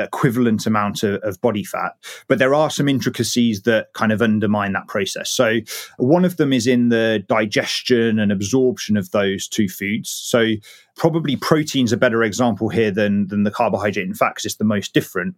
equivalent 0.04 0.66
amount 0.66 1.02
of, 1.02 1.20
of, 1.22 1.40
body 1.40 1.64
fat. 1.64 1.92
But 2.28 2.38
there 2.38 2.54
are 2.54 2.70
some 2.70 2.88
intricacies 2.88 3.62
that 3.62 3.92
kind 3.94 4.12
of 4.12 4.22
undermine 4.22 4.72
that 4.72 4.88
process. 4.88 5.30
So 5.30 5.60
one 5.98 6.24
of 6.24 6.36
them 6.36 6.52
is 6.52 6.66
in 6.66 6.88
the 6.88 7.24
digestion 7.28 8.18
and 8.18 8.30
absorption 8.30 8.96
of 8.96 9.10
those 9.10 9.48
two 9.48 9.68
foods. 9.68 10.10
So 10.10 10.54
probably 10.96 11.36
protein's 11.36 11.92
a 11.92 11.96
better 11.96 12.22
example 12.22 12.68
here 12.68 12.90
than 12.90 13.28
than 13.28 13.44
the 13.44 13.50
carbohydrate 13.50 14.06
and 14.06 14.16
fat 14.16 14.30
because 14.30 14.44
it's 14.44 14.56
the 14.56 14.64
most 14.64 14.94
different. 14.94 15.36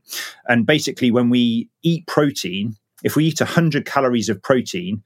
And 0.49 0.67
basically, 0.67 1.11
when 1.11 1.31
we 1.31 1.69
eat 1.83 2.07
protein, 2.07 2.77
if 3.03 3.17
we 3.17 3.27
eat 3.27 3.41
100 3.41 3.85
calories 3.85 4.29
of 4.29 4.43
protein, 4.43 5.03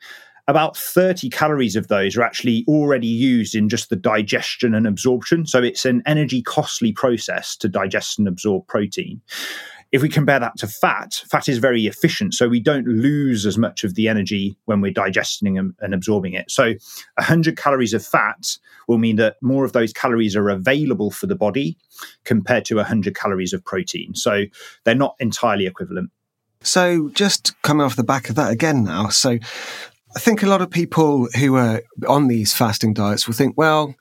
about 0.48 0.76
30 0.76 1.28
calories 1.28 1.76
of 1.76 1.88
those 1.88 2.16
are 2.16 2.22
actually 2.22 2.64
already 2.66 3.06
used 3.06 3.54
in 3.54 3.68
just 3.68 3.90
the 3.90 3.96
digestion 3.96 4.74
and 4.74 4.86
absorption. 4.86 5.46
So 5.46 5.62
it's 5.62 5.84
an 5.84 6.02
energy 6.06 6.42
costly 6.42 6.90
process 6.90 7.54
to 7.58 7.68
digest 7.68 8.18
and 8.18 8.26
absorb 8.26 8.66
protein. 8.66 9.20
If 9.92 10.02
we 10.02 10.08
compare 10.08 10.40
that 10.40 10.56
to 10.58 10.66
fat, 10.66 11.22
fat 11.30 11.48
is 11.48 11.58
very 11.58 11.86
efficient. 11.86 12.34
So 12.34 12.48
we 12.48 12.60
don't 12.60 12.86
lose 12.86 13.44
as 13.44 13.58
much 13.58 13.84
of 13.84 13.94
the 13.94 14.08
energy 14.08 14.56
when 14.64 14.80
we're 14.80 14.92
digesting 14.92 15.58
and, 15.58 15.74
and 15.80 15.94
absorbing 15.94 16.32
it. 16.32 16.50
So 16.50 16.74
100 17.16 17.56
calories 17.58 17.92
of 17.92 18.04
fat 18.04 18.56
will 18.86 18.98
mean 18.98 19.16
that 19.16 19.36
more 19.42 19.66
of 19.66 19.72
those 19.72 19.92
calories 19.92 20.34
are 20.34 20.48
available 20.48 21.10
for 21.10 21.26
the 21.26 21.36
body 21.36 21.76
compared 22.24 22.64
to 22.66 22.76
100 22.76 23.14
calories 23.14 23.52
of 23.52 23.64
protein. 23.64 24.14
So 24.14 24.44
they're 24.84 24.94
not 24.94 25.14
entirely 25.20 25.66
equivalent. 25.66 26.10
So, 26.60 27.08
just 27.10 27.54
coming 27.62 27.84
off 27.84 27.94
the 27.94 28.02
back 28.02 28.28
of 28.28 28.34
that 28.34 28.50
again 28.50 28.82
now. 28.82 29.10
So, 29.10 29.38
I 30.16 30.20
think 30.20 30.42
a 30.42 30.48
lot 30.48 30.62
of 30.62 30.70
people 30.70 31.28
who 31.38 31.56
are 31.56 31.82
on 32.06 32.28
these 32.28 32.52
fasting 32.52 32.94
diets 32.94 33.26
will 33.26 33.34
think, 33.34 33.56
well, 33.56 33.94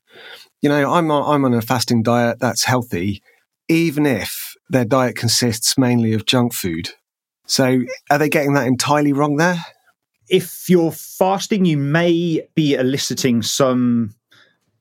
you 0.62 0.70
know, 0.70 0.94
I'm 0.94 1.12
on, 1.12 1.34
I'm 1.34 1.46
on 1.46 1.54
a 1.54 1.62
fasting 1.62 2.02
diet 2.02 2.40
that's 2.40 2.64
healthy, 2.64 3.22
even 3.68 4.06
if 4.06 4.56
their 4.70 4.86
diet 4.86 5.16
consists 5.16 5.78
mainly 5.78 6.14
of 6.14 6.26
junk 6.26 6.54
food. 6.54 6.90
So, 7.46 7.82
are 8.10 8.18
they 8.18 8.30
getting 8.30 8.54
that 8.54 8.68
entirely 8.68 9.14
wrong 9.14 9.38
there? 9.38 9.64
If 10.30 10.70
you're 10.70 10.92
fasting, 10.92 11.66
you 11.66 11.78
may 11.78 12.46
be 12.56 12.74
eliciting 12.74 13.42
some 13.42 14.16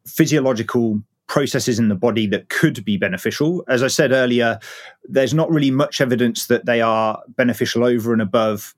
physiological 0.07 1.03
processes 1.29 1.79
in 1.79 1.89
the 1.89 1.95
body 1.95 2.27
that 2.29 2.49
could 2.49 2.85
be 2.85 2.97
beneficial. 2.97 3.65
As 3.69 3.83
I 3.83 3.89
said 3.89 4.13
earlier, 4.13 4.59
there's 5.05 5.35
not 5.35 5.51
really 5.51 5.71
much 5.71 6.01
evidence 6.01 6.47
that 6.47 6.67
they 6.67 6.81
are 6.81 7.21
beneficial 7.29 7.85
over 7.85 8.13
and 8.13 8.23
above 8.23 8.75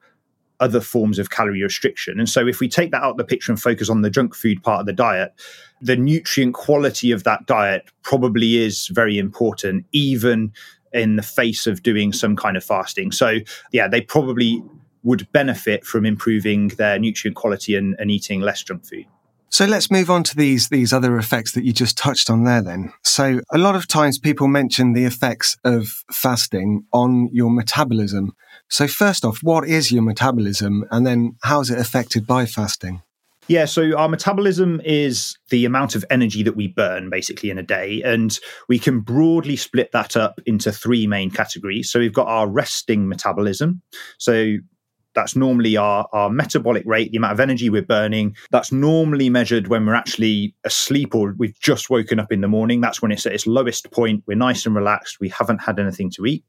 other 0.61 0.81
forms 0.81 1.19
of 1.19 1.31
calorie 1.31 1.63
restriction. 1.63 2.19
And 2.19 2.29
so, 2.29 2.47
if 2.47 2.61
we 2.61 2.69
take 2.69 2.91
that 2.91 3.03
out 3.03 3.13
of 3.13 3.17
the 3.17 3.25
picture 3.25 3.53
and 3.53 3.61
focus 3.61 3.89
on 3.89 4.03
the 4.03 4.11
junk 4.11 4.35
food 4.35 4.63
part 4.63 4.81
of 4.81 4.87
the 4.87 4.93
diet, 4.93 5.33
the 5.81 5.97
nutrient 5.97 6.55
quality 6.55 7.11
of 7.13 7.25
that 7.25 7.47
diet 7.47 7.91
probably 8.03 8.57
is 8.57 8.89
very 8.89 9.19
important, 9.19 9.87
even 9.93 10.53
in 10.93 11.17
the 11.17 11.23
face 11.23 11.67
of 11.67 11.83
doing 11.83 12.13
some 12.13 12.35
kind 12.37 12.57
of 12.57 12.65
fasting. 12.65 13.13
So, 13.13 13.39
yeah, 13.73 13.89
they 13.89 14.01
probably 14.01 14.63
would 15.03 15.31
benefit 15.33 15.85
from 15.85 16.05
improving 16.05 16.69
their 16.69 16.99
nutrient 16.99 17.37
quality 17.37 17.77
and, 17.77 17.95
and 17.99 18.11
eating 18.11 18.41
less 18.41 18.63
junk 18.63 18.85
food. 18.85 19.07
So 19.51 19.65
let's 19.65 19.91
move 19.91 20.11
on 20.11 20.25
to 20.25 20.37
these 20.37 20.69
these 20.69 20.93
other 20.93 21.17
effects 21.17 21.53
that 21.53 21.65
you 21.65 21.73
just 21.73 21.97
touched 21.97 22.29
on 22.29 22.45
there 22.45 22.61
then. 22.63 22.93
So 23.03 23.41
a 23.51 23.59
lot 23.59 23.77
of 23.77 23.89
times 23.89 24.19
people 24.19 24.47
mention 24.47 24.93
the 24.93 25.05
effects 25.05 25.57
of 25.65 26.05
fasting 26.13 26.85
on 26.93 27.31
your 27.33 27.51
metabolism. 27.51 28.33
So 28.69 28.87
first 28.87 29.25
off, 29.25 29.39
what 29.43 29.67
is 29.67 29.91
your 29.91 30.03
metabolism 30.03 30.85
and 30.91 31.07
then 31.07 31.37
how 31.43 31.61
is 31.61 31.71
it 31.71 31.79
affected 31.79 32.27
by 32.27 32.47
fasting? 32.47 33.03
Yeah, 33.49 33.65
so 33.65 33.97
our 33.97 34.11
metabolism 34.11 34.83
is 34.85 35.39
the 35.49 35.65
amount 35.65 35.95
of 35.95 36.05
energy 36.11 36.43
that 36.43 36.55
we 36.55 36.69
burn 36.69 37.09
basically 37.09 37.49
in 37.49 37.57
a 37.57 37.63
day. 37.63 38.03
And 38.03 38.39
we 38.69 38.79
can 38.79 39.01
broadly 39.01 39.57
split 39.57 39.91
that 39.93 40.19
up 40.19 40.39
into 40.45 40.71
three 40.71 41.07
main 41.07 41.31
categories. 41.31 41.91
So 41.91 41.99
we've 41.99 42.13
got 42.13 42.29
our 42.29 42.47
resting 42.47 43.09
metabolism. 43.09 43.81
So 44.19 44.57
that's 45.15 45.35
normally 45.35 45.79
our, 45.79 46.07
our 46.13 46.29
metabolic 46.29 46.85
rate, 46.85 47.11
the 47.11 47.17
amount 47.17 47.33
of 47.33 47.41
energy 47.41 47.71
we're 47.71 47.81
burning. 47.81 48.37
That's 48.51 48.71
normally 48.71 49.31
measured 49.31 49.69
when 49.69 49.87
we're 49.87 49.95
actually 49.95 50.55
asleep 50.65 51.15
or 51.15 51.35
we've 51.39 51.59
just 51.59 51.89
woken 51.89 52.21
up 52.21 52.31
in 52.31 52.43
the 52.43 52.49
morning. 52.49 52.83
That's 52.83 53.01
when 53.01 53.13
it's 53.13 53.25
at 53.25 53.33
its 53.33 53.47
lowest 53.47 53.91
point. 53.91 54.25
We're 54.27 54.37
nice 54.37 54.67
and 54.67 54.77
relaxed. 54.77 55.21
We 55.21 55.31
haven't 55.31 55.63
had 55.63 55.81
anything 55.81 56.11
to 56.11 56.27
eat. 56.27 56.45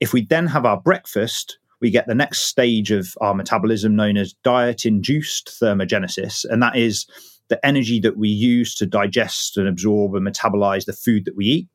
If 0.00 0.12
we 0.12 0.24
then 0.24 0.46
have 0.46 0.64
our 0.64 0.80
breakfast, 0.80 1.58
we 1.80 1.90
get 1.90 2.06
the 2.06 2.14
next 2.14 2.40
stage 2.40 2.90
of 2.90 3.14
our 3.20 3.34
metabolism 3.34 3.96
known 3.96 4.16
as 4.16 4.34
diet 4.44 4.84
induced 4.84 5.48
thermogenesis. 5.60 6.44
And 6.48 6.62
that 6.62 6.76
is 6.76 7.06
the 7.48 7.64
energy 7.66 8.00
that 8.00 8.16
we 8.16 8.28
use 8.28 8.74
to 8.76 8.86
digest 8.86 9.56
and 9.56 9.68
absorb 9.68 10.14
and 10.14 10.26
metabolize 10.26 10.86
the 10.86 10.92
food 10.92 11.24
that 11.24 11.36
we 11.36 11.46
eat. 11.46 11.68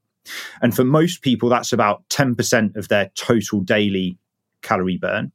And 0.62 0.76
for 0.76 0.84
most 0.84 1.22
people, 1.22 1.50
that's 1.50 1.74
about 1.74 2.08
10% 2.10 2.76
of 2.76 2.88
their 2.88 3.12
total 3.16 3.62
daily 3.62 4.18
calorie 4.62 4.98
burn. 4.98 5.32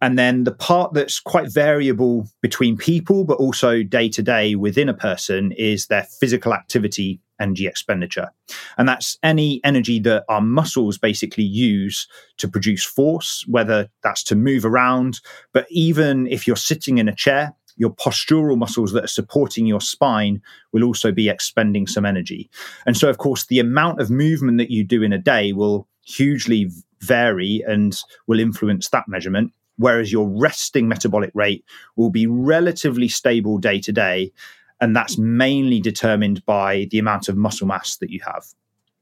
And 0.00 0.16
then 0.16 0.44
the 0.44 0.52
part 0.52 0.92
that's 0.94 1.18
quite 1.18 1.52
variable 1.52 2.28
between 2.40 2.76
people, 2.76 3.24
but 3.24 3.38
also 3.38 3.82
day 3.82 4.08
to 4.10 4.22
day 4.22 4.54
within 4.54 4.88
a 4.88 4.94
person 4.94 5.50
is 5.52 5.86
their 5.86 6.04
physical 6.04 6.54
activity 6.54 7.20
energy 7.40 7.66
expenditure. 7.66 8.30
And 8.76 8.88
that's 8.88 9.18
any 9.22 9.60
energy 9.64 10.00
that 10.00 10.24
our 10.28 10.40
muscles 10.40 10.98
basically 10.98 11.44
use 11.44 12.06
to 12.38 12.48
produce 12.48 12.84
force, 12.84 13.44
whether 13.46 13.88
that's 14.02 14.22
to 14.24 14.36
move 14.36 14.64
around, 14.64 15.20
but 15.52 15.66
even 15.70 16.26
if 16.26 16.46
you're 16.46 16.56
sitting 16.56 16.98
in 16.98 17.08
a 17.08 17.14
chair, 17.14 17.54
your 17.78 17.90
postural 17.90 18.58
muscles 18.58 18.92
that 18.92 19.04
are 19.04 19.08
supporting 19.08 19.66
your 19.66 19.80
spine 19.80 20.42
will 20.72 20.84
also 20.84 21.12
be 21.12 21.28
expending 21.28 21.86
some 21.86 22.04
energy. 22.04 22.50
And 22.86 22.96
so, 22.96 23.08
of 23.08 23.18
course, 23.18 23.46
the 23.46 23.60
amount 23.60 24.00
of 24.00 24.10
movement 24.10 24.58
that 24.58 24.70
you 24.70 24.84
do 24.84 25.02
in 25.02 25.12
a 25.12 25.18
day 25.18 25.52
will 25.52 25.88
hugely 26.04 26.70
vary 27.00 27.62
and 27.66 27.96
will 28.26 28.40
influence 28.40 28.88
that 28.88 29.08
measurement. 29.08 29.52
Whereas 29.76 30.10
your 30.10 30.28
resting 30.28 30.88
metabolic 30.88 31.30
rate 31.34 31.64
will 31.96 32.10
be 32.10 32.26
relatively 32.26 33.06
stable 33.06 33.58
day 33.58 33.78
to 33.80 33.92
day. 33.92 34.32
And 34.80 34.94
that's 34.94 35.18
mainly 35.18 35.80
determined 35.80 36.44
by 36.46 36.86
the 36.90 36.98
amount 36.98 37.28
of 37.28 37.36
muscle 37.36 37.66
mass 37.66 37.96
that 37.96 38.10
you 38.10 38.20
have. 38.24 38.44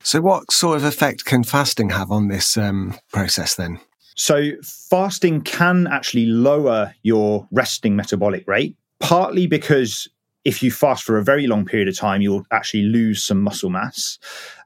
So, 0.03 0.21
what 0.21 0.53
sort 0.53 0.77
of 0.77 0.85
effect 0.85 1.25
can 1.25 1.43
fasting 1.43 1.91
have 1.91 2.11
on 2.11 2.29
this 2.29 2.57
um, 2.57 2.95
process 3.13 3.57
then? 3.57 3.81
So, 4.15 4.53
fasting 4.63 5.43
can 5.43 5.87
actually 5.87 6.27
lower 6.27 6.95
your 7.03 7.47
resting 7.51 7.97
metabolic 7.97 8.47
rate, 8.47 8.77
partly 9.01 9.47
because 9.47 10.09
if 10.45 10.63
you 10.63 10.71
fast 10.71 11.03
for 11.03 11.19
a 11.19 11.25
very 11.25 11.49
long 11.49 11.65
period 11.65 11.89
of 11.89 11.97
time, 11.97 12.23
you'll 12.23 12.47
actually 12.53 12.85
lose 12.85 13.23
some 13.23 13.43
muscle 13.43 13.69
mass. 13.69 14.19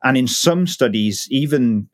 And 0.04 0.16
in 0.16 0.28
some 0.28 0.66
studies, 0.66 1.26
even 1.30 1.88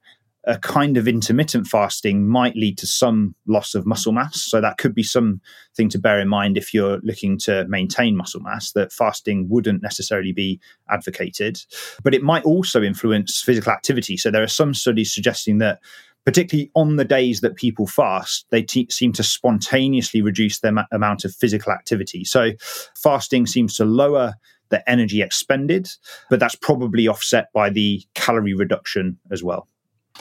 a 0.47 0.59
kind 0.59 0.97
of 0.97 1.09
intermittent 1.09 1.67
fasting 1.67 2.29
might 2.29 2.55
lead 2.55 2.79
to 2.79 2.87
some 2.87 3.35
loss 3.47 3.75
of 3.75 3.85
muscle 3.85 4.13
mass. 4.13 4.41
So 4.41 4.61
that 4.61 4.79
could 4.79 4.95
be 4.95 5.03
something 5.03 5.89
to 5.89 5.99
bear 5.99 6.21
in 6.21 6.29
mind 6.29 6.57
if 6.57 6.73
you're 6.73 7.01
looking 7.03 7.37
to 7.41 7.67
maintain 7.67 8.17
muscle 8.17 8.41
mass, 8.41 8.71
that 8.73 8.93
fasting 8.93 9.49
wouldn't 9.49 9.83
necessarily 9.83 10.33
be 10.33 10.61
advocated. 10.89 11.61
But 12.05 12.15
it 12.15 12.23
might 12.23 12.45
also 12.45 12.83
influence 12.83 13.43
physical 13.43 13.73
activity. 13.73 14.17
So 14.17 14.31
there 14.31 14.43
are 14.43 14.49
some 14.49 14.73
studies 14.73 15.13
suggesting 15.13 15.59
that 15.59 15.81
particularly 16.25 16.71
on 16.75 16.97
the 16.97 17.05
days 17.05 17.41
that 17.41 17.57
people 17.57 17.87
fast, 17.87 18.47
they 18.51 18.67
seem 18.91 19.13
to 19.13 19.23
spontaneously 19.23 20.23
reduce 20.23 20.61
their 20.61 20.73
ma- 20.73 20.85
amount 20.93 21.25
of 21.25 21.35
physical 21.35 21.73
activity. 21.73 22.25
So 22.25 22.51
fasting 22.97 23.47
seems 23.47 23.77
to 23.77 23.85
lower 23.85 24.35
the 24.69 24.89
energy 24.91 25.23
expended, 25.23 25.89
but 26.31 26.41
that's 26.41 26.57
probably 26.57 27.07
offset 27.07 27.53
by 27.53 27.71
the 27.71 28.03
calorie 28.15 28.55
reduction 28.55 29.19
as 29.31 29.43
well. 29.43 29.69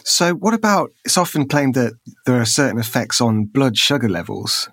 So, 0.06 0.36
what 0.36 0.54
about 0.54 0.92
it's 1.04 1.18
often 1.18 1.48
claimed 1.48 1.74
that 1.74 1.94
there 2.28 2.40
are 2.40 2.46
certain 2.46 2.78
effects 2.80 3.20
on 3.20 3.46
blood 3.46 3.76
sugar 3.76 4.08
levels. 4.08 4.70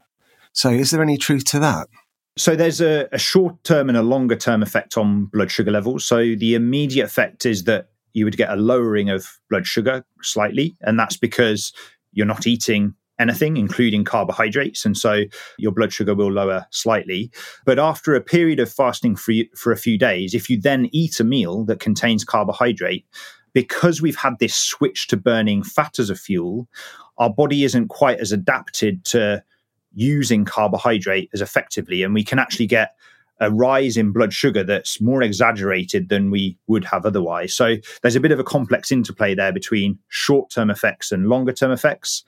So, 0.53 0.69
is 0.69 0.91
there 0.91 1.03
any 1.03 1.17
truth 1.17 1.45
to 1.47 1.59
that? 1.59 1.89
So, 2.37 2.55
there's 2.55 2.83
a, 2.83 3.09
a 3.13 3.19
short 3.19 3.65
term 3.65 3.89
and 3.89 3.97
a 3.97 4.03
longer 4.03 4.37
term 4.37 4.63
effect 4.63 4.99
on 4.99 5.25
blood 5.27 5.51
sugar 5.51 5.71
levels. 5.71 6.05
So, 6.05 6.19
the 6.19 6.55
immediate 6.55 7.07
effect 7.07 7.47
is 7.47 7.65
that 7.65 7.89
you 8.13 8.27
would 8.27 8.37
get 8.37 8.51
a 8.51 8.57
lowering 8.57 9.09
of 9.09 9.27
blood 9.49 9.67
sugar 9.67 10.05
slightly, 10.21 10.77
and 10.83 10.99
that's 10.99 11.17
because 11.17 11.73
you're 12.13 12.27
not 12.27 12.47
eating 12.47 12.95
anything, 13.19 13.57
including 13.57 14.05
carbohydrates. 14.05 14.85
And 14.85 14.99
so 14.99 15.23
your 15.57 15.73
blood 15.73 15.93
sugar 15.93 16.15
will 16.15 16.33
lower 16.33 16.67
slightly. 16.71 17.31
But 17.65 17.79
after 17.79 18.15
a 18.15 18.21
period 18.21 18.59
of 18.61 18.71
fasting 18.71 19.17
for, 19.17 19.33
for 19.55 19.73
a 19.73 19.79
few 19.79 19.97
days, 19.97 20.35
if 20.35 20.51
you 20.51 20.61
then 20.61 20.89
eat 20.93 21.21
a 21.21 21.25
meal 21.25 21.65
that 21.67 21.81
contains 21.81 22.25
carbohydrate, 22.25 23.07
because 23.53 24.01
we've 24.01 24.17
had 24.17 24.39
this 24.39 24.55
switch 24.55 25.09
to 25.09 25.17
burning 25.17 25.63
fat 25.63 25.99
as 25.99 26.11
a 26.11 26.15
fuel, 26.15 26.69
our 27.19 27.31
body 27.31 27.65
isn't 27.65 27.89
quite 27.89 28.19
as 28.19 28.33
adapted 28.33 29.05
to 29.07 29.43
using 29.95 30.45
carbohydrate 30.45 31.31
as 31.33 31.43
effectively. 31.43 32.03
And 32.03 32.15
we 32.15 32.25
can 32.25 32.39
actually 32.39 32.67
get 32.67 32.95
a 33.41 33.51
rise 33.51 33.97
in 33.97 34.13
blood 34.13 34.33
sugar 34.33 34.63
that's 34.63 35.01
more 35.01 35.21
exaggerated 35.21 36.09
than 36.09 36.31
we 36.31 36.57
would 36.69 36.85
have 36.85 37.05
otherwise. 37.05 37.53
So 37.53 37.77
there's 38.01 38.15
a 38.15 38.21
bit 38.21 38.31
of 38.31 38.39
a 38.39 38.45
complex 38.45 38.93
interplay 38.93 39.35
there 39.35 39.53
between 39.53 39.99
short 40.09 40.51
term 40.51 40.71
effects 40.71 41.11
and 41.11 41.29
longer 41.29 41.53
term 41.53 41.73
effects. 41.73 42.23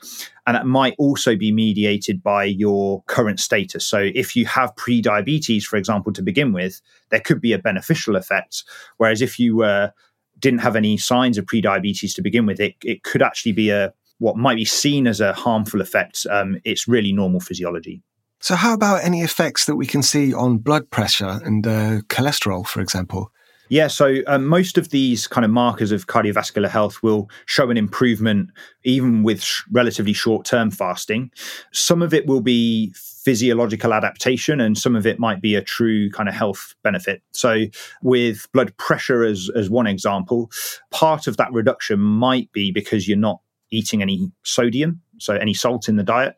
And 0.46 0.56
that 0.56 0.66
might 0.66 0.96
also 0.98 1.36
be 1.36 1.52
mediated 1.52 2.20
by 2.20 2.44
your 2.44 3.02
current 3.04 3.38
status. 3.38 3.86
So 3.86 4.10
if 4.12 4.34
you 4.34 4.44
have 4.46 4.74
pre-diabetes, 4.74 5.64
for 5.64 5.76
example, 5.76 6.12
to 6.14 6.22
begin 6.22 6.52
with, 6.52 6.80
there 7.10 7.20
could 7.20 7.40
be 7.40 7.52
a 7.52 7.58
beneficial 7.58 8.16
effect. 8.16 8.64
Whereas 8.96 9.22
if 9.22 9.38
you 9.38 9.56
were 9.56 9.92
didn't 10.38 10.60
have 10.60 10.76
any 10.76 10.96
signs 10.96 11.38
of 11.38 11.46
prediabetes 11.46 12.14
to 12.14 12.22
begin 12.22 12.46
with, 12.46 12.60
it, 12.60 12.74
it 12.82 13.02
could 13.02 13.22
actually 13.22 13.52
be 13.52 13.70
a 13.70 13.92
what 14.18 14.36
might 14.36 14.56
be 14.56 14.64
seen 14.64 15.06
as 15.06 15.20
a 15.20 15.32
harmful 15.32 15.80
effect. 15.80 16.26
Um, 16.30 16.58
it's 16.64 16.86
really 16.86 17.12
normal 17.12 17.40
physiology. 17.40 18.02
So, 18.40 18.54
how 18.54 18.74
about 18.74 19.02
any 19.02 19.22
effects 19.22 19.64
that 19.66 19.76
we 19.76 19.86
can 19.86 20.02
see 20.02 20.34
on 20.34 20.58
blood 20.58 20.90
pressure 20.90 21.40
and 21.44 21.66
uh, 21.66 22.00
cholesterol, 22.08 22.66
for 22.66 22.80
example? 22.80 23.32
Yeah, 23.68 23.86
so 23.86 24.18
um, 24.26 24.46
most 24.46 24.76
of 24.76 24.90
these 24.90 25.26
kind 25.26 25.44
of 25.44 25.50
markers 25.50 25.90
of 25.90 26.06
cardiovascular 26.06 26.68
health 26.68 27.02
will 27.02 27.30
show 27.46 27.70
an 27.70 27.76
improvement 27.76 28.50
even 28.84 29.22
with 29.22 29.42
sh- 29.42 29.62
relatively 29.72 30.12
short 30.12 30.44
term 30.44 30.70
fasting. 30.70 31.30
Some 31.72 32.02
of 32.02 32.12
it 32.12 32.26
will 32.26 32.42
be 32.42 32.92
physiological 32.96 33.94
adaptation, 33.94 34.60
and 34.60 34.76
some 34.76 34.94
of 34.94 35.06
it 35.06 35.18
might 35.18 35.40
be 35.40 35.54
a 35.54 35.62
true 35.62 36.10
kind 36.10 36.28
of 36.28 36.34
health 36.34 36.74
benefit. 36.82 37.22
So, 37.32 37.64
with 38.02 38.46
blood 38.52 38.76
pressure 38.76 39.24
as, 39.24 39.50
as 39.56 39.70
one 39.70 39.86
example, 39.86 40.50
part 40.90 41.26
of 41.26 41.38
that 41.38 41.52
reduction 41.52 42.00
might 42.00 42.52
be 42.52 42.70
because 42.70 43.08
you're 43.08 43.16
not 43.16 43.40
eating 43.70 44.02
any 44.02 44.30
sodium, 44.42 45.00
so 45.18 45.34
any 45.34 45.54
salt 45.54 45.88
in 45.88 45.96
the 45.96 46.02
diet, 46.02 46.36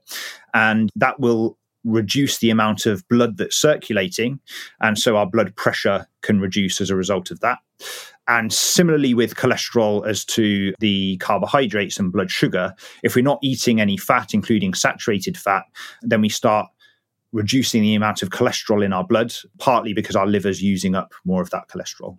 and 0.55 0.91
that 0.95 1.19
will 1.19 1.59
reduce 1.87 2.39
the 2.39 2.51
amount 2.51 2.85
of 2.85 3.07
blood 3.09 3.39
that's 3.39 3.57
circulating. 3.57 4.41
And 4.81 4.99
so 4.99 5.17
our 5.17 5.27
blood 5.27 5.55
pressure 5.57 6.07
can 6.23 6.41
reduce 6.41 6.81
as 6.81 6.91
a 6.91 6.97
result 6.97 7.31
of 7.31 7.41
that. 7.41 7.59
And 8.29 8.53
similarly 8.53 9.15
with 9.15 9.37
cholesterol 9.37 10.07
as 10.07 10.25
to 10.27 10.75
the 10.81 11.17
carbohydrates 11.19 11.99
and 11.99 12.13
blood 12.13 12.31
sugar, 12.31 12.75
if 13.05 13.15
we're 13.15 13.23
not 13.23 13.39
eating 13.41 13.81
any 13.81 13.97
fat, 13.97 14.35
including 14.35 14.75
saturated 14.75 15.39
fat, 15.39 15.65
then 16.03 16.21
we 16.21 16.29
start 16.29 16.67
reducing 17.33 17.83
the 17.83 17.95
amount 17.95 18.23
of 18.23 18.31
cholesterol 18.31 18.85
in 18.85 18.93
our 18.93 19.07
blood, 19.07 19.33
partly 19.59 19.93
because 19.93 20.17
our 20.17 20.27
liver's 20.27 20.63
using 20.63 20.97
up 20.97 21.15
more 21.25 21.43
of 21.43 21.51
that 21.51 21.69
cholesterol. 21.69 22.19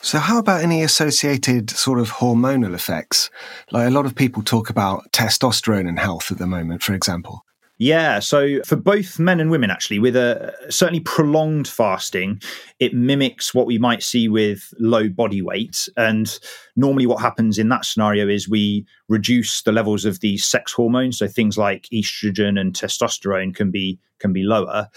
So, 0.00 0.18
how 0.18 0.38
about 0.38 0.62
any 0.62 0.82
associated 0.82 1.70
sort 1.70 1.98
of 1.98 2.10
hormonal 2.10 2.74
effects? 2.74 3.30
Like 3.72 3.88
a 3.88 3.90
lot 3.90 4.06
of 4.06 4.14
people 4.14 4.42
talk 4.42 4.70
about 4.70 5.10
testosterone 5.12 5.88
and 5.88 5.98
health 5.98 6.30
at 6.30 6.38
the 6.38 6.46
moment, 6.46 6.82
for 6.82 6.94
example. 6.94 7.44
Yeah, 7.80 8.18
so 8.18 8.60
for 8.64 8.74
both 8.74 9.20
men 9.20 9.38
and 9.38 9.52
women, 9.52 9.70
actually, 9.70 10.00
with 10.00 10.16
a 10.16 10.48
uh, 10.48 10.70
certainly 10.70 10.98
prolonged 10.98 11.68
fasting, 11.68 12.42
it 12.80 12.92
mimics 12.92 13.54
what 13.54 13.68
we 13.68 13.78
might 13.78 14.02
see 14.02 14.28
with 14.28 14.74
low 14.80 15.08
body 15.08 15.42
weight. 15.42 15.88
And 15.96 16.38
normally, 16.74 17.06
what 17.06 17.20
happens 17.20 17.56
in 17.56 17.68
that 17.68 17.84
scenario 17.84 18.26
is 18.28 18.48
we 18.48 18.84
reduce 19.08 19.62
the 19.62 19.70
levels 19.70 20.04
of 20.04 20.18
these 20.18 20.44
sex 20.44 20.72
hormones. 20.72 21.18
So 21.18 21.28
things 21.28 21.56
like 21.56 21.88
estrogen 21.92 22.58
and 22.58 22.74
testosterone 22.74 23.54
can 23.54 23.70
be 23.70 24.00
can 24.18 24.32
be 24.32 24.42
lower. 24.42 24.88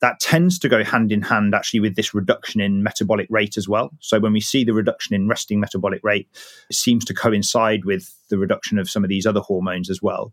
That 0.00 0.18
tends 0.18 0.58
to 0.60 0.68
go 0.70 0.82
hand 0.82 1.12
in 1.12 1.20
hand 1.20 1.54
actually 1.54 1.80
with 1.80 1.94
this 1.94 2.14
reduction 2.14 2.62
in 2.62 2.82
metabolic 2.82 3.26
rate 3.28 3.58
as 3.58 3.68
well. 3.68 3.90
So 4.00 4.18
when 4.18 4.32
we 4.32 4.40
see 4.40 4.64
the 4.64 4.72
reduction 4.72 5.14
in 5.14 5.28
resting 5.28 5.60
metabolic 5.60 6.00
rate, 6.02 6.26
it 6.70 6.76
seems 6.76 7.04
to 7.04 7.12
coincide 7.12 7.84
with 7.84 8.16
the 8.30 8.38
reduction 8.38 8.78
of 8.78 8.88
some 8.88 9.04
of 9.04 9.10
these 9.10 9.26
other 9.26 9.40
hormones 9.40 9.90
as 9.90 10.00
well. 10.00 10.32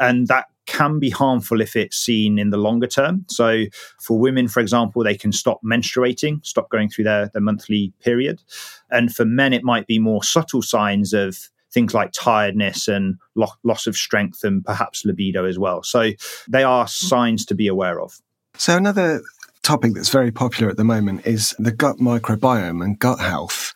And 0.00 0.26
that 0.26 0.46
can 0.66 0.98
be 0.98 1.10
harmful 1.10 1.60
if 1.60 1.76
it's 1.76 1.96
seen 1.96 2.38
in 2.38 2.50
the 2.50 2.56
longer 2.56 2.86
term. 2.86 3.24
So, 3.28 3.64
for 4.00 4.18
women, 4.18 4.48
for 4.48 4.60
example, 4.60 5.02
they 5.02 5.16
can 5.16 5.32
stop 5.32 5.60
menstruating, 5.64 6.44
stop 6.44 6.68
going 6.70 6.88
through 6.88 7.04
their, 7.04 7.28
their 7.28 7.42
monthly 7.42 7.92
period. 8.00 8.42
And 8.90 9.14
for 9.14 9.24
men, 9.24 9.52
it 9.52 9.64
might 9.64 9.86
be 9.86 9.98
more 9.98 10.22
subtle 10.22 10.62
signs 10.62 11.12
of 11.12 11.48
things 11.72 11.94
like 11.94 12.12
tiredness 12.12 12.88
and 12.88 13.16
lo- 13.34 13.48
loss 13.64 13.86
of 13.86 13.96
strength 13.96 14.44
and 14.44 14.64
perhaps 14.64 15.04
libido 15.04 15.44
as 15.44 15.58
well. 15.58 15.82
So, 15.82 16.10
they 16.48 16.62
are 16.62 16.86
signs 16.88 17.44
to 17.46 17.54
be 17.54 17.68
aware 17.68 18.00
of. 18.00 18.20
So, 18.56 18.76
another 18.76 19.22
topic 19.62 19.94
that's 19.94 20.10
very 20.10 20.30
popular 20.30 20.70
at 20.70 20.76
the 20.76 20.84
moment 20.84 21.26
is 21.26 21.54
the 21.58 21.72
gut 21.72 21.96
microbiome 21.96 22.84
and 22.84 22.98
gut 22.98 23.18
health. 23.18 23.74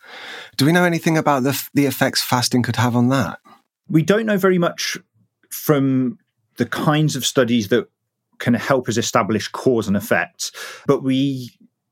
Do 0.55 0.65
we 0.65 0.71
know 0.71 0.85
anything 0.85 1.17
about 1.17 1.43
the, 1.43 1.61
the 1.73 1.85
effects 1.85 2.21
fasting 2.21 2.63
could 2.63 2.77
have 2.77 2.95
on 2.95 3.09
that? 3.09 3.39
We 3.89 4.01
don't 4.01 4.25
know 4.25 4.37
very 4.37 4.57
much 4.57 4.97
from 5.49 6.17
the 6.61 6.67
kinds 6.67 7.15
of 7.15 7.25
studies 7.25 7.69
that 7.69 7.89
can 8.37 8.53
help 8.53 8.87
us 8.87 8.95
establish 8.95 9.47
cause 9.47 9.87
and 9.87 9.97
effect. 9.97 10.51
But 10.85 11.01
we 11.01 11.49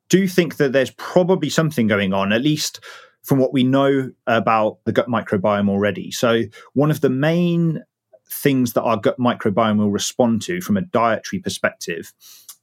do 0.09 0.27
think 0.27 0.57
that 0.57 0.73
there's 0.73 0.91
probably 0.91 1.49
something 1.49 1.87
going 1.87 2.13
on, 2.13 2.31
at 2.31 2.43
least 2.43 2.79
from 3.23 3.39
what 3.39 3.51
we 3.51 3.63
know 3.63 4.11
about 4.27 4.77
the 4.85 4.91
gut 4.91 5.07
microbiome 5.07 5.71
already. 5.71 6.11
So, 6.11 6.43
one 6.73 6.91
of 6.91 7.01
the 7.01 7.09
main 7.09 7.83
things 8.29 8.73
that 8.73 8.83
our 8.83 8.97
gut 8.97 9.17
microbiome 9.17 9.79
will 9.79 9.89
respond 9.89 10.43
to 10.43 10.61
from 10.61 10.77
a 10.77 10.81
dietary 10.81 11.39
perspective 11.39 12.13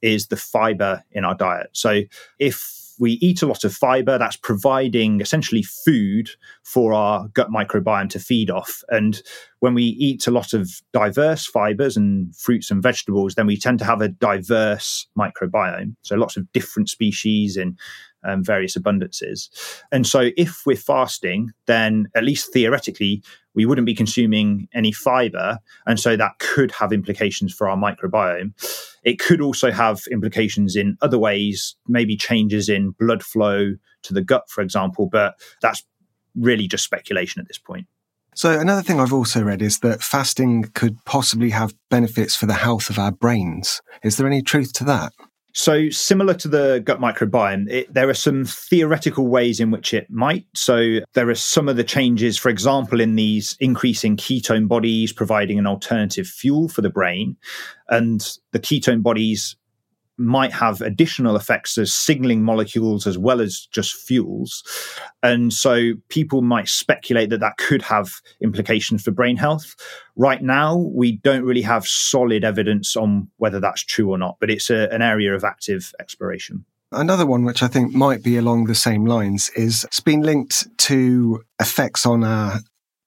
is 0.01 0.27
the 0.27 0.37
fiber 0.37 1.03
in 1.11 1.25
our 1.25 1.35
diet. 1.35 1.71
So, 1.73 2.03
if 2.39 2.86
we 2.99 3.13
eat 3.13 3.41
a 3.41 3.45
lot 3.45 3.63
of 3.63 3.73
fiber, 3.73 4.17
that's 4.17 4.35
providing 4.35 5.21
essentially 5.21 5.63
food 5.63 6.29
for 6.63 6.93
our 6.93 7.27
gut 7.29 7.49
microbiome 7.49 8.09
to 8.11 8.19
feed 8.19 8.49
off. 8.49 8.83
And 8.89 9.21
when 9.59 9.73
we 9.73 9.83
eat 9.83 10.27
a 10.27 10.31
lot 10.31 10.53
of 10.53 10.69
diverse 10.93 11.45
fibers 11.45 11.97
and 11.97 12.35
fruits 12.35 12.71
and 12.71 12.81
vegetables, 12.81 13.35
then 13.35 13.47
we 13.47 13.57
tend 13.57 13.79
to 13.79 13.85
have 13.85 14.01
a 14.01 14.09
diverse 14.09 15.07
microbiome. 15.17 15.95
So 16.01 16.15
lots 16.15 16.37
of 16.37 16.51
different 16.51 16.89
species 16.89 17.57
and 17.57 17.77
um, 18.23 18.43
various 18.43 18.77
abundances. 18.77 19.49
And 19.91 20.05
so, 20.05 20.31
if 20.35 20.63
we're 20.65 20.75
fasting, 20.75 21.51
then 21.65 22.07
at 22.15 22.23
least 22.23 22.51
theoretically, 22.51 23.23
we 23.55 23.65
wouldn't 23.65 23.85
be 23.85 23.95
consuming 23.95 24.67
any 24.73 24.91
fiber. 24.91 25.59
And 25.85 25.99
so, 25.99 26.15
that 26.15 26.39
could 26.39 26.71
have 26.71 26.91
implications 26.91 27.53
for 27.53 27.69
our 27.69 27.77
microbiome. 27.77 28.53
It 29.07 29.19
could 29.19 29.39
also 29.39 29.71
have 29.71 30.01
implications 30.11 30.75
in 30.75 30.97
other 31.01 31.17
ways, 31.17 31.77
maybe 31.87 32.17
changes 32.17 32.67
in 32.67 32.89
blood 32.99 33.23
flow 33.23 33.75
to 34.03 34.13
the 34.13 34.21
gut, 34.21 34.43
for 34.49 34.59
example, 34.61 35.07
but 35.09 35.35
that's 35.61 35.81
really 36.35 36.67
just 36.67 36.83
speculation 36.83 37.39
at 37.39 37.47
this 37.47 37.57
point. 37.57 37.87
So, 38.35 38.59
another 38.59 38.81
thing 38.81 38.99
I've 38.99 39.13
also 39.13 39.41
read 39.41 39.61
is 39.61 39.79
that 39.79 40.03
fasting 40.03 40.63
could 40.75 40.97
possibly 41.05 41.51
have 41.51 41.73
benefits 41.89 42.35
for 42.35 42.47
the 42.47 42.55
health 42.55 42.89
of 42.89 42.99
our 42.99 43.13
brains. 43.13 43.81
Is 44.03 44.17
there 44.17 44.27
any 44.27 44.41
truth 44.41 44.73
to 44.73 44.83
that? 44.83 45.13
So, 45.53 45.89
similar 45.89 46.33
to 46.35 46.47
the 46.47 46.81
gut 46.85 46.99
microbiome, 46.99 47.69
it, 47.69 47.93
there 47.93 48.09
are 48.09 48.13
some 48.13 48.45
theoretical 48.45 49.27
ways 49.27 49.59
in 49.59 49.71
which 49.71 49.93
it 49.93 50.09
might. 50.09 50.45
So, 50.53 50.99
there 51.13 51.29
are 51.29 51.35
some 51.35 51.67
of 51.67 51.77
the 51.77 51.83
changes, 51.83 52.37
for 52.37 52.49
example, 52.49 53.01
in 53.01 53.15
these 53.15 53.57
increasing 53.59 54.17
ketone 54.17 54.67
bodies 54.67 55.11
providing 55.11 55.57
an 55.57 55.65
alternative 55.65 56.27
fuel 56.27 56.69
for 56.69 56.81
the 56.81 56.89
brain. 56.89 57.37
And 57.89 58.21
the 58.51 58.59
ketone 58.59 59.01
bodies 59.01 59.55
might 60.17 60.51
have 60.51 60.81
additional 60.81 61.35
effects 61.35 61.77
as 61.77 61.93
signaling 61.93 62.43
molecules 62.43 63.05
as 63.05 63.17
well 63.17 63.39
as 63.39 63.67
just 63.71 63.93
fuels. 63.93 64.63
And 65.21 65.53
so 65.53 65.93
people 66.09 66.41
might 66.41 66.67
speculate 66.67 67.29
that 67.29 67.39
that 67.39 67.57
could 67.57 67.81
have 67.83 68.21
implications 68.41 69.03
for 69.03 69.11
brain 69.11 69.37
health. 69.37 69.75
Right 70.15 70.41
now, 70.41 70.75
we 70.75 71.13
don't 71.17 71.43
really 71.43 71.61
have 71.61 71.87
solid 71.87 72.43
evidence 72.43 72.95
on 72.95 73.29
whether 73.37 73.59
that's 73.59 73.83
true 73.83 74.09
or 74.09 74.17
not, 74.17 74.37
but 74.39 74.49
it's 74.49 74.69
a, 74.69 74.89
an 74.91 75.01
area 75.01 75.35
of 75.35 75.43
active 75.43 75.93
exploration. 75.99 76.65
Another 76.91 77.25
one, 77.25 77.43
which 77.43 77.61
I 77.61 77.67
think 77.67 77.93
might 77.93 78.23
be 78.23 78.37
along 78.37 78.65
the 78.65 78.75
same 78.75 79.05
lines, 79.05 79.49
is 79.55 79.83
it's 79.83 79.99
been 79.99 80.21
linked 80.21 80.67
to 80.79 81.43
effects 81.59 82.05
on 82.05 82.23
our 82.23 82.59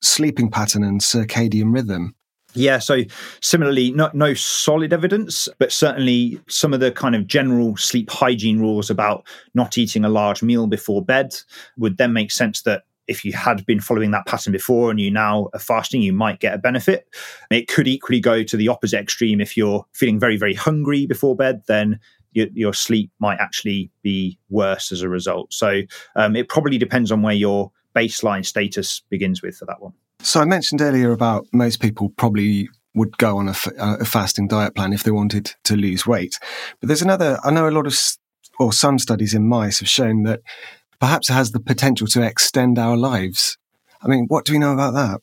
sleeping 0.02 0.50
pattern 0.50 0.84
and 0.84 1.00
circadian 1.00 1.72
rhythm. 1.72 2.14
Yeah, 2.54 2.78
so 2.78 3.02
similarly, 3.40 3.92
not 3.92 4.14
no 4.14 4.34
solid 4.34 4.92
evidence, 4.92 5.48
but 5.58 5.70
certainly 5.70 6.40
some 6.48 6.74
of 6.74 6.80
the 6.80 6.90
kind 6.90 7.14
of 7.14 7.26
general 7.26 7.76
sleep 7.76 8.10
hygiene 8.10 8.58
rules 8.58 8.90
about 8.90 9.24
not 9.54 9.78
eating 9.78 10.04
a 10.04 10.08
large 10.08 10.42
meal 10.42 10.66
before 10.66 11.04
bed 11.04 11.34
would 11.78 11.96
then 11.96 12.12
make 12.12 12.32
sense 12.32 12.62
that 12.62 12.82
if 13.06 13.24
you 13.24 13.32
had 13.32 13.66
been 13.66 13.80
following 13.80 14.12
that 14.12 14.26
pattern 14.26 14.52
before 14.52 14.90
and 14.90 15.00
you 15.00 15.10
now 15.10 15.48
are 15.52 15.60
fasting, 15.60 16.00
you 16.00 16.12
might 16.12 16.38
get 16.38 16.54
a 16.54 16.58
benefit. 16.58 17.08
It 17.50 17.66
could 17.66 17.88
equally 17.88 18.20
go 18.20 18.44
to 18.44 18.56
the 18.56 18.68
opposite 18.68 19.00
extreme. 19.00 19.40
If 19.40 19.56
you're 19.56 19.84
feeling 19.92 20.20
very, 20.20 20.36
very 20.36 20.54
hungry 20.54 21.06
before 21.06 21.34
bed, 21.34 21.62
then 21.66 21.98
your, 22.32 22.46
your 22.54 22.72
sleep 22.72 23.10
might 23.18 23.40
actually 23.40 23.90
be 24.02 24.38
worse 24.48 24.92
as 24.92 25.02
a 25.02 25.08
result. 25.08 25.52
So 25.52 25.82
um, 26.14 26.36
it 26.36 26.48
probably 26.48 26.78
depends 26.78 27.10
on 27.10 27.22
where 27.22 27.34
your 27.34 27.72
baseline 27.96 28.46
status 28.46 29.02
begins 29.10 29.42
with 29.42 29.56
for 29.56 29.66
that 29.66 29.82
one. 29.82 29.92
So 30.22 30.40
I 30.40 30.44
mentioned 30.44 30.80
earlier 30.80 31.12
about 31.12 31.46
most 31.52 31.80
people 31.80 32.10
probably 32.16 32.68
would 32.94 33.16
go 33.18 33.38
on 33.38 33.48
a, 33.48 33.54
uh, 33.78 33.96
a, 34.00 34.04
fasting 34.04 34.48
diet 34.48 34.74
plan 34.74 34.92
if 34.92 35.02
they 35.02 35.10
wanted 35.10 35.52
to 35.64 35.76
lose 35.76 36.06
weight. 36.06 36.38
But 36.80 36.88
there's 36.88 37.02
another, 37.02 37.38
I 37.42 37.50
know 37.50 37.68
a 37.68 37.70
lot 37.70 37.86
of, 37.86 37.96
or 38.58 38.72
some 38.72 38.98
studies 38.98 39.32
in 39.32 39.48
mice 39.48 39.78
have 39.78 39.88
shown 39.88 40.24
that 40.24 40.40
perhaps 40.98 41.30
it 41.30 41.34
has 41.34 41.52
the 41.52 41.60
potential 41.60 42.06
to 42.08 42.22
extend 42.22 42.78
our 42.78 42.96
lives. 42.96 43.56
I 44.02 44.08
mean, 44.08 44.26
what 44.28 44.44
do 44.44 44.52
we 44.52 44.58
know 44.58 44.72
about 44.72 44.94
that? 44.94 45.20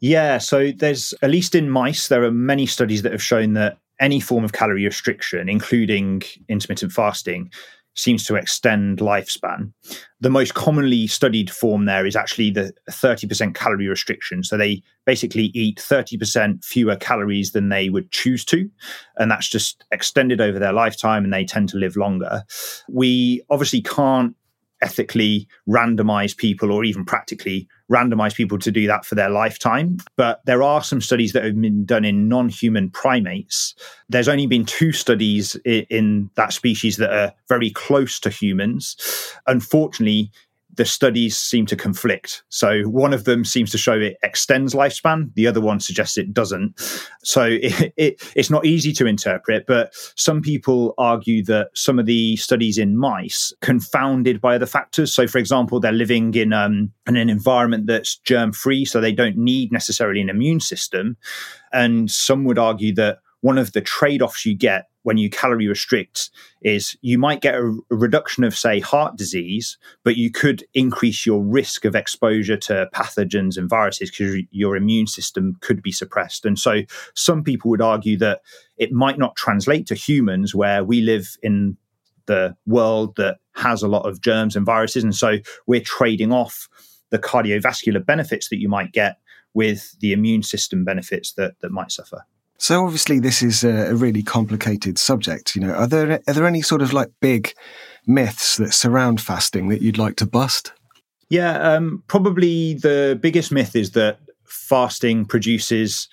Yeah, 0.00 0.38
so 0.38 0.72
there's, 0.72 1.14
at 1.22 1.30
least 1.30 1.54
in 1.54 1.70
mice, 1.70 2.08
there 2.08 2.24
are 2.24 2.32
many 2.32 2.66
studies 2.66 3.02
that 3.02 3.12
have 3.12 3.22
shown 3.22 3.52
that 3.52 3.78
any 4.00 4.18
form 4.18 4.44
of 4.44 4.52
calorie 4.52 4.86
restriction, 4.86 5.48
including 5.48 6.22
intermittent 6.48 6.90
fasting, 6.90 7.52
seems 7.94 8.24
to 8.24 8.36
extend 8.36 8.98
lifespan. 8.98 9.72
The 10.20 10.30
most 10.30 10.54
commonly 10.54 11.06
studied 11.06 11.50
form 11.50 11.86
there 11.86 12.06
is 12.06 12.16
actually 12.16 12.50
the 12.50 12.72
30% 12.90 13.54
calorie 13.54 13.88
restriction. 13.88 14.42
So 14.42 14.56
they 14.56 14.82
basically 15.06 15.50
eat 15.54 15.78
30% 15.78 16.64
fewer 16.64 16.96
calories 16.96 17.52
than 17.52 17.68
they 17.68 17.88
would 17.88 18.10
choose 18.10 18.44
to. 18.46 18.68
And 19.16 19.30
that's 19.30 19.48
just 19.48 19.84
extended 19.90 20.40
over 20.40 20.58
their 20.58 20.72
lifetime 20.72 21.24
and 21.24 21.32
they 21.32 21.44
tend 21.44 21.68
to 21.70 21.78
live 21.78 21.96
longer. 21.96 22.44
We 22.88 23.42
obviously 23.50 23.82
can't 23.82 24.34
ethically 24.82 25.46
randomize 25.68 26.36
people 26.36 26.72
or 26.72 26.84
even 26.84 27.04
practically 27.04 27.68
randomize 27.90 28.34
people 28.34 28.58
to 28.58 28.70
do 28.70 28.86
that 28.86 29.04
for 29.04 29.14
their 29.14 29.30
lifetime. 29.30 29.98
But 30.16 30.40
there 30.46 30.62
are 30.62 30.82
some 30.82 31.00
studies 31.00 31.32
that 31.32 31.44
have 31.44 31.60
been 31.60 31.84
done 31.84 32.04
in 32.04 32.28
non 32.28 32.48
human 32.48 32.90
primates. 32.90 33.74
There's 34.08 34.28
only 34.28 34.46
been 34.46 34.64
two 34.64 34.92
studies 34.92 35.56
in, 35.64 36.30
that 36.36 36.52
species 36.52 36.96
that 36.98 37.12
are 37.12 37.32
very 37.48 37.70
close 37.70 38.20
to 38.20 38.30
humans. 38.30 38.96
Unfortunately, 39.46 40.30
the 40.74 40.84
studies 40.84 41.36
seem 41.36 41.66
to 41.66 41.76
conflict. 41.76 42.42
So 42.48 42.82
one 42.82 43.12
of 43.12 43.24
them 43.24 43.44
seems 43.44 43.70
to 43.72 43.78
show 43.78 43.94
it 43.94 44.16
extends 44.22 44.74
lifespan, 44.74 45.32
the 45.34 45.46
other 45.46 45.60
one 45.60 45.80
suggests 45.80 46.16
it 46.16 46.32
doesn't. 46.32 46.80
So 47.22 47.44
it, 47.62 47.92
it, 47.96 48.22
it's 48.36 48.50
not 48.50 48.64
easy 48.64 48.92
to 48.94 49.06
interpret, 49.06 49.66
but 49.66 49.94
some 50.16 50.42
people 50.42 50.94
argue 50.98 51.44
that 51.44 51.70
some 51.74 51.98
of 51.98 52.06
the 52.06 52.36
studies 52.36 52.78
in 52.78 52.96
mice 52.96 53.52
confounded 53.60 54.40
by 54.40 54.56
other 54.56 54.66
factors. 54.66 55.12
So, 55.12 55.26
for 55.26 55.38
example, 55.38 55.80
they're 55.80 55.92
living 55.92 56.34
in, 56.34 56.52
um, 56.52 56.92
in 57.06 57.16
an 57.16 57.30
environment 57.30 57.86
that's 57.86 58.16
germ 58.18 58.52
free, 58.52 58.84
so 58.84 59.00
they 59.00 59.12
don't 59.12 59.36
need 59.36 59.72
necessarily 59.72 60.20
an 60.20 60.30
immune 60.30 60.60
system. 60.60 61.16
And 61.72 62.10
some 62.10 62.44
would 62.44 62.58
argue 62.58 62.94
that 62.94 63.18
one 63.40 63.58
of 63.58 63.72
the 63.72 63.80
trade 63.80 64.22
offs 64.22 64.44
you 64.44 64.54
get 64.54 64.89
when 65.02 65.16
you 65.16 65.30
calorie 65.30 65.68
restrict 65.68 66.30
is 66.62 66.96
you 67.00 67.18
might 67.18 67.40
get 67.40 67.54
a, 67.54 67.78
a, 67.90 67.96
reduction 67.96 68.44
of, 68.44 68.56
say, 68.56 68.80
heart 68.80 69.16
disease, 69.16 69.78
but 70.04 70.16
you 70.16 70.30
could 70.30 70.64
increase 70.74 71.24
your 71.24 71.42
risk 71.42 71.84
of 71.84 71.94
exposure 71.94 72.56
to 72.56 72.88
pathogens 72.94 73.56
and 73.56 73.68
viruses 73.68 74.10
because 74.10 74.36
your 74.50 74.76
immune 74.76 75.06
system 75.06 75.56
could 75.60 75.82
be 75.82 75.92
suppressed. 75.92 76.44
And 76.44 76.58
so 76.58 76.82
some 77.14 77.42
people 77.42 77.70
would 77.70 77.80
argue 77.80 78.18
that 78.18 78.42
it 78.76 78.92
might 78.92 79.18
not 79.18 79.36
translate 79.36 79.86
to 79.86 79.94
humans 79.94 80.54
where 80.54 80.84
we 80.84 81.00
live 81.00 81.36
in 81.42 81.76
the 82.26 82.56
world 82.66 83.16
that 83.16 83.38
has 83.54 83.82
a 83.82 83.88
lot 83.88 84.06
of 84.06 84.20
germs 84.20 84.54
and 84.54 84.66
viruses. 84.66 85.02
And 85.02 85.14
so 85.14 85.38
we're 85.66 85.80
trading 85.80 86.32
off 86.32 86.68
the 87.10 87.18
cardiovascular 87.18 88.04
benefits 88.04 88.48
that 88.50 88.60
you 88.60 88.68
might 88.68 88.92
get 88.92 89.16
with 89.52 89.98
the 90.00 90.12
immune 90.12 90.42
system 90.42 90.84
benefits 90.84 91.32
that, 91.32 91.58
that 91.60 91.72
might 91.72 91.90
suffer. 91.90 92.24
So 92.60 92.84
obviously, 92.84 93.20
this 93.20 93.42
is 93.42 93.64
a, 93.64 93.94
really 93.94 94.22
complicated 94.22 94.98
subject. 94.98 95.56
You 95.56 95.62
know, 95.62 95.72
are 95.72 95.86
there 95.86 96.20
are 96.28 96.34
there 96.34 96.46
any 96.46 96.60
sort 96.60 96.82
of 96.82 96.92
like 96.92 97.08
big 97.22 97.54
myths 98.06 98.58
that 98.58 98.74
surround 98.74 99.18
fasting 99.18 99.68
that 99.68 99.80
you'd 99.80 99.96
like 99.96 100.16
to 100.16 100.26
bust? 100.26 100.70
Yeah, 101.30 101.58
um, 101.58 102.04
probably 102.06 102.74
the 102.74 103.18
biggest 103.20 103.50
myth 103.50 103.74
is 103.74 103.92
that 103.92 104.18
fasting 104.44 105.24
produces 105.24 106.06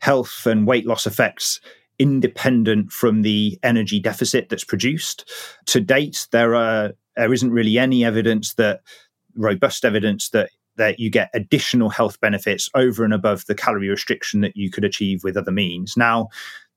health 0.00 0.46
and 0.46 0.66
weight 0.66 0.86
loss 0.86 1.06
effects 1.06 1.58
independent 1.98 2.92
from 2.92 3.22
the 3.22 3.58
energy 3.62 3.98
deficit 3.98 4.50
that's 4.50 4.64
produced. 4.64 5.26
To 5.66 5.80
date, 5.80 6.26
there 6.32 6.54
are 6.54 6.92
there 7.16 7.32
isn't 7.32 7.50
really 7.50 7.78
any 7.78 8.04
evidence 8.04 8.54
that 8.54 8.82
robust 9.36 9.86
evidence 9.86 10.28
that 10.30 10.50
that 10.76 10.98
you 10.98 11.10
get 11.10 11.30
additional 11.34 11.88
health 11.88 12.20
benefits 12.20 12.68
over 12.74 13.04
and 13.04 13.14
above 13.14 13.46
the 13.46 13.54
calorie 13.54 13.88
restriction 13.88 14.40
that 14.40 14.56
you 14.56 14.70
could 14.70 14.84
achieve 14.84 15.24
with 15.24 15.36
other 15.36 15.52
means. 15.52 15.96
Now, 15.96 16.28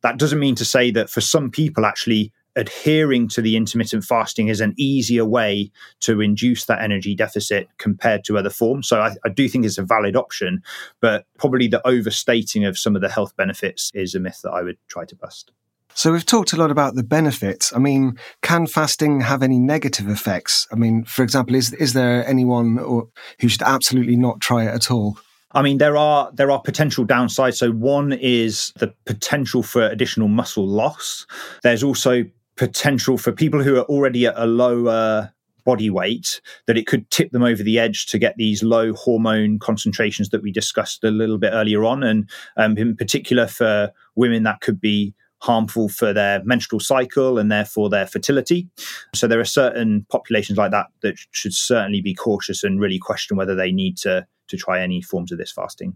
that 0.02 0.18
doesn't 0.18 0.40
mean 0.40 0.56
to 0.56 0.66
say 0.66 0.92
that 0.92 1.10
for 1.10 1.22
some 1.22 1.50
people, 1.50 1.86
actually 1.86 2.32
adhering 2.58 3.28
to 3.28 3.42
the 3.42 3.56
intermittent 3.56 4.04
fasting 4.04 4.48
is 4.48 4.60
an 4.60 4.74
easier 4.78 5.24
way 5.24 5.72
to 6.00 6.22
induce 6.22 6.66
that 6.66 6.82
energy 6.82 7.16
deficit 7.16 7.70
compared 7.78 8.24
to 8.24 8.38
other 8.38 8.50
forms. 8.50 8.88
So 8.88 9.00
I, 9.00 9.16
I, 9.24 9.30
do 9.30 9.48
think 9.48 9.64
it's 9.64 9.78
a 9.78 9.84
valid 9.84 10.16
option, 10.16 10.64
but 11.00 11.26
probably 11.38 11.68
the 11.68 11.86
overstating 11.88 12.66
of 12.66 12.78
some 12.78 12.96
of 12.96 13.04
the 13.04 13.10
health 13.10 13.36
benefits 13.38 13.92
is 13.94 14.16
a 14.16 14.20
myth 14.20 14.40
that 14.44 14.52
I 14.52 14.64
would 14.64 14.78
try 14.88 15.06
to 15.06 15.16
bust. 15.16 15.52
So 15.98 16.12
we've 16.12 16.28
talked 16.28 16.54
a 16.54 16.58
lot 16.58 16.70
about 16.70 16.94
the 16.94 17.02
benefits. 17.02 17.74
I 17.74 17.80
mean, 17.80 18.20
can 18.44 18.68
fasting 18.68 19.20
have 19.22 19.42
any 19.42 19.58
negative 19.58 20.08
effects? 20.08 20.68
I 20.72 20.76
mean, 20.76 21.04
for 21.06 21.24
example, 21.24 21.56
is 21.56 21.74
is 21.74 21.94
there 21.94 22.24
anyone 22.28 22.78
or, 22.78 23.08
who 23.40 23.50
should 23.50 23.64
absolutely 23.64 24.16
not 24.16 24.40
try 24.40 24.66
it 24.66 24.76
at 24.76 24.92
all? 24.92 25.18
I 25.54 25.64
mean, 25.64 25.80
there 25.80 25.98
are 25.98 26.30
there 26.32 26.52
are 26.52 26.62
potential 26.62 27.04
downsides. 27.04 27.56
So 27.56 27.72
one 27.72 28.14
is 28.14 28.74
the 28.78 28.94
potential 29.08 29.64
for 29.64 29.88
additional 29.88 30.28
muscle 30.28 30.68
loss. 30.68 31.26
There's 31.64 31.82
also 31.82 32.26
potential 32.58 33.18
for 33.18 33.32
people 33.32 33.64
who 33.64 33.78
are 33.78 33.86
already 33.86 34.28
at 34.28 34.36
a 34.38 34.46
lower 34.46 35.34
body 35.66 35.90
weight 35.90 36.42
that 36.68 36.78
it 36.78 36.86
could 36.86 37.10
tip 37.10 37.32
them 37.32 37.44
over 37.44 37.64
the 37.64 37.80
edge 37.80 38.06
to 38.06 38.20
get 38.20 38.38
these 38.38 38.62
low 38.62 38.94
hormone 38.94 39.58
concentrations 39.58 40.30
that 40.30 40.44
we 40.44 40.52
discussed 40.52 41.04
a 41.04 41.10
little 41.10 41.40
bit 41.40 41.54
earlier 41.54 41.84
on 41.84 42.04
and 42.04 42.30
um, 42.56 42.78
in 42.78 42.96
particular 42.96 43.48
for 43.48 43.92
women 44.16 44.44
that 44.44 44.62
could 44.62 44.80
be 44.80 45.14
harmful 45.40 45.90
for 45.90 46.14
their 46.14 46.44
menstrual 46.44 46.80
cycle 46.80 47.38
and 47.38 47.52
therefore 47.52 47.90
their 47.90 48.08
fertility. 48.08 48.68
So 49.14 49.28
there 49.28 49.40
are 49.40 49.46
certain 49.46 50.06
populations 50.10 50.58
like 50.58 50.72
that 50.72 50.88
that 51.02 51.16
should 51.32 51.54
certainly 51.54 52.02
be 52.02 52.14
cautious 52.14 52.64
and 52.64 52.80
really 52.80 53.00
question 53.00 53.38
whether 53.38 53.56
they 53.56 53.72
need 53.72 53.98
to 53.98 54.26
to 54.48 54.58
try 54.58 54.82
any 54.82 55.02
forms 55.02 55.32
of 55.32 55.38
this 55.38 55.52
fasting. 55.52 55.96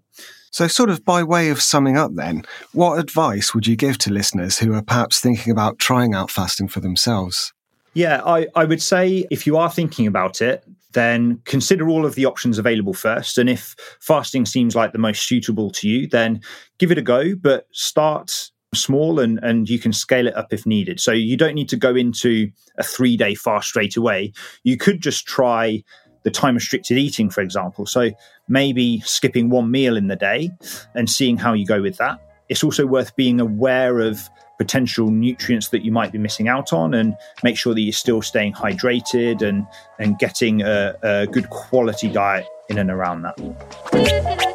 So, 0.52 0.68
sort 0.68 0.90
of 0.90 1.06
by 1.06 1.24
way 1.24 1.50
of 1.50 1.62
summing 1.62 1.98
up, 1.98 2.12
then, 2.16 2.44
what 2.74 3.00
advice 3.00 3.54
would 3.54 3.66
you 3.66 3.76
give 3.76 3.98
to 4.00 4.12
listeners 4.12 4.60
who 4.60 4.74
are 4.74 4.82
perhaps 4.82 5.22
thinking 5.22 5.52
about 5.52 5.80
trying 5.80 6.14
out 6.14 6.30
fasting 6.30 6.68
for 6.68 6.82
themselves? 6.82 7.54
Yeah, 7.94 8.22
I, 8.26 8.48
I 8.56 8.66
would 8.66 8.82
say 8.82 9.26
if 9.32 9.46
you 9.48 9.58
are 9.58 9.70
thinking 9.70 10.08
about 10.08 10.42
it, 10.42 10.64
then 10.94 11.42
consider 11.46 11.90
all 11.90 12.06
of 12.06 12.16
the 12.16 12.26
options 12.26 12.58
available 12.58 12.94
first. 12.94 13.38
And 13.38 13.50
if 13.50 13.76
fasting 14.00 14.46
seems 14.46 14.76
like 14.76 14.92
the 14.92 14.98
most 14.98 15.28
suitable 15.28 15.72
to 15.72 15.88
you, 15.88 16.08
then 16.08 16.42
give 16.78 16.92
it 16.92 16.98
a 16.98 17.02
go, 17.02 17.36
but 17.36 17.68
start 17.72 18.52
small 18.74 19.20
and, 19.20 19.40
and 19.44 19.70
you 19.70 19.80
can 19.80 19.92
scale 19.92 20.28
it 20.28 20.36
up 20.36 20.54
if 20.54 20.66
needed. 20.66 21.00
So 21.00 21.12
you 21.12 21.36
don't 21.36 21.56
need 21.56 21.70
to 21.70 21.78
go 21.78 21.96
into 21.96 22.52
a 22.78 22.84
three 22.84 23.18
day 23.18 23.36
fast 23.36 23.68
straight 23.68 23.98
away. 23.98 24.32
You 24.64 24.78
could 24.78 25.02
just 25.02 25.26
try 25.26 25.84
the 26.24 26.32
time 26.32 26.56
restricted 26.56 26.98
eating, 26.98 27.30
for 27.30 27.42
example. 27.42 27.86
So 27.86 28.12
maybe 28.48 29.02
skipping 29.02 29.50
one 29.50 29.72
meal 29.72 29.98
in 29.98 30.08
the 30.08 30.16
day 30.16 30.52
and 30.96 31.10
seeing 31.10 31.38
how 31.38 31.54
you 31.54 31.66
go 31.66 31.82
with 31.82 31.98
that. 31.98 32.20
It's 32.48 32.64
also 32.64 32.86
worth 32.86 33.16
being 33.16 33.40
aware 33.40 34.00
of 34.00 34.30
potential 34.58 35.10
nutrients 35.10 35.70
that 35.70 35.84
you 35.84 35.92
might 35.92 36.12
be 36.12 36.20
missing 36.20 36.48
out 36.48 36.72
on 36.72 36.94
and 36.94 37.16
make 37.44 37.58
sure 37.58 37.74
that 37.74 37.82
you're 37.82 37.92
still 37.92 38.22
staying 38.22 38.54
hydrated 38.54 39.42
and, 39.42 39.66
and 40.00 40.20
getting 40.20 40.62
a, 40.62 40.96
a 41.02 41.28
good 41.28 41.50
quality 41.50 42.10
diet 42.10 42.46
in 42.70 42.78
and 42.78 42.92
around 42.92 43.24
that. 43.24 44.51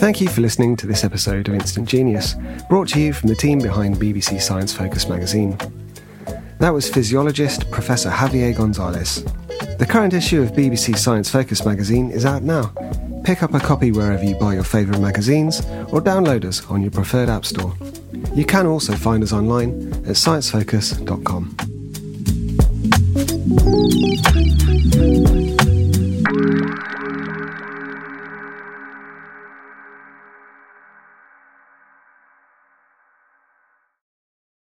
Thank 0.00 0.22
you 0.22 0.30
for 0.30 0.40
listening 0.40 0.76
to 0.76 0.86
this 0.86 1.04
episode 1.04 1.46
of 1.46 1.52
Instant 1.52 1.86
Genius, 1.86 2.34
brought 2.70 2.88
to 2.88 2.98
you 2.98 3.12
from 3.12 3.28
the 3.28 3.34
team 3.34 3.58
behind 3.58 3.96
BBC 3.96 4.40
Science 4.40 4.72
Focus 4.72 5.06
magazine. 5.06 5.58
That 6.58 6.70
was 6.70 6.88
physiologist 6.88 7.70
Professor 7.70 8.08
Javier 8.08 8.56
Gonzalez. 8.56 9.22
The 9.78 9.86
current 9.86 10.14
issue 10.14 10.40
of 10.40 10.52
BBC 10.52 10.96
Science 10.96 11.28
Focus 11.28 11.66
magazine 11.66 12.10
is 12.10 12.24
out 12.24 12.42
now. 12.42 12.72
Pick 13.24 13.42
up 13.42 13.52
a 13.52 13.60
copy 13.60 13.92
wherever 13.92 14.24
you 14.24 14.36
buy 14.36 14.54
your 14.54 14.64
favourite 14.64 15.02
magazines 15.02 15.60
or 15.92 16.00
download 16.00 16.46
us 16.46 16.64
on 16.70 16.80
your 16.80 16.92
preferred 16.92 17.28
app 17.28 17.44
store. 17.44 17.74
You 18.34 18.46
can 18.46 18.64
also 18.64 18.94
find 18.94 19.22
us 19.22 19.34
online 19.34 19.92
at 20.06 20.16
sciencefocus.com. 20.16 21.56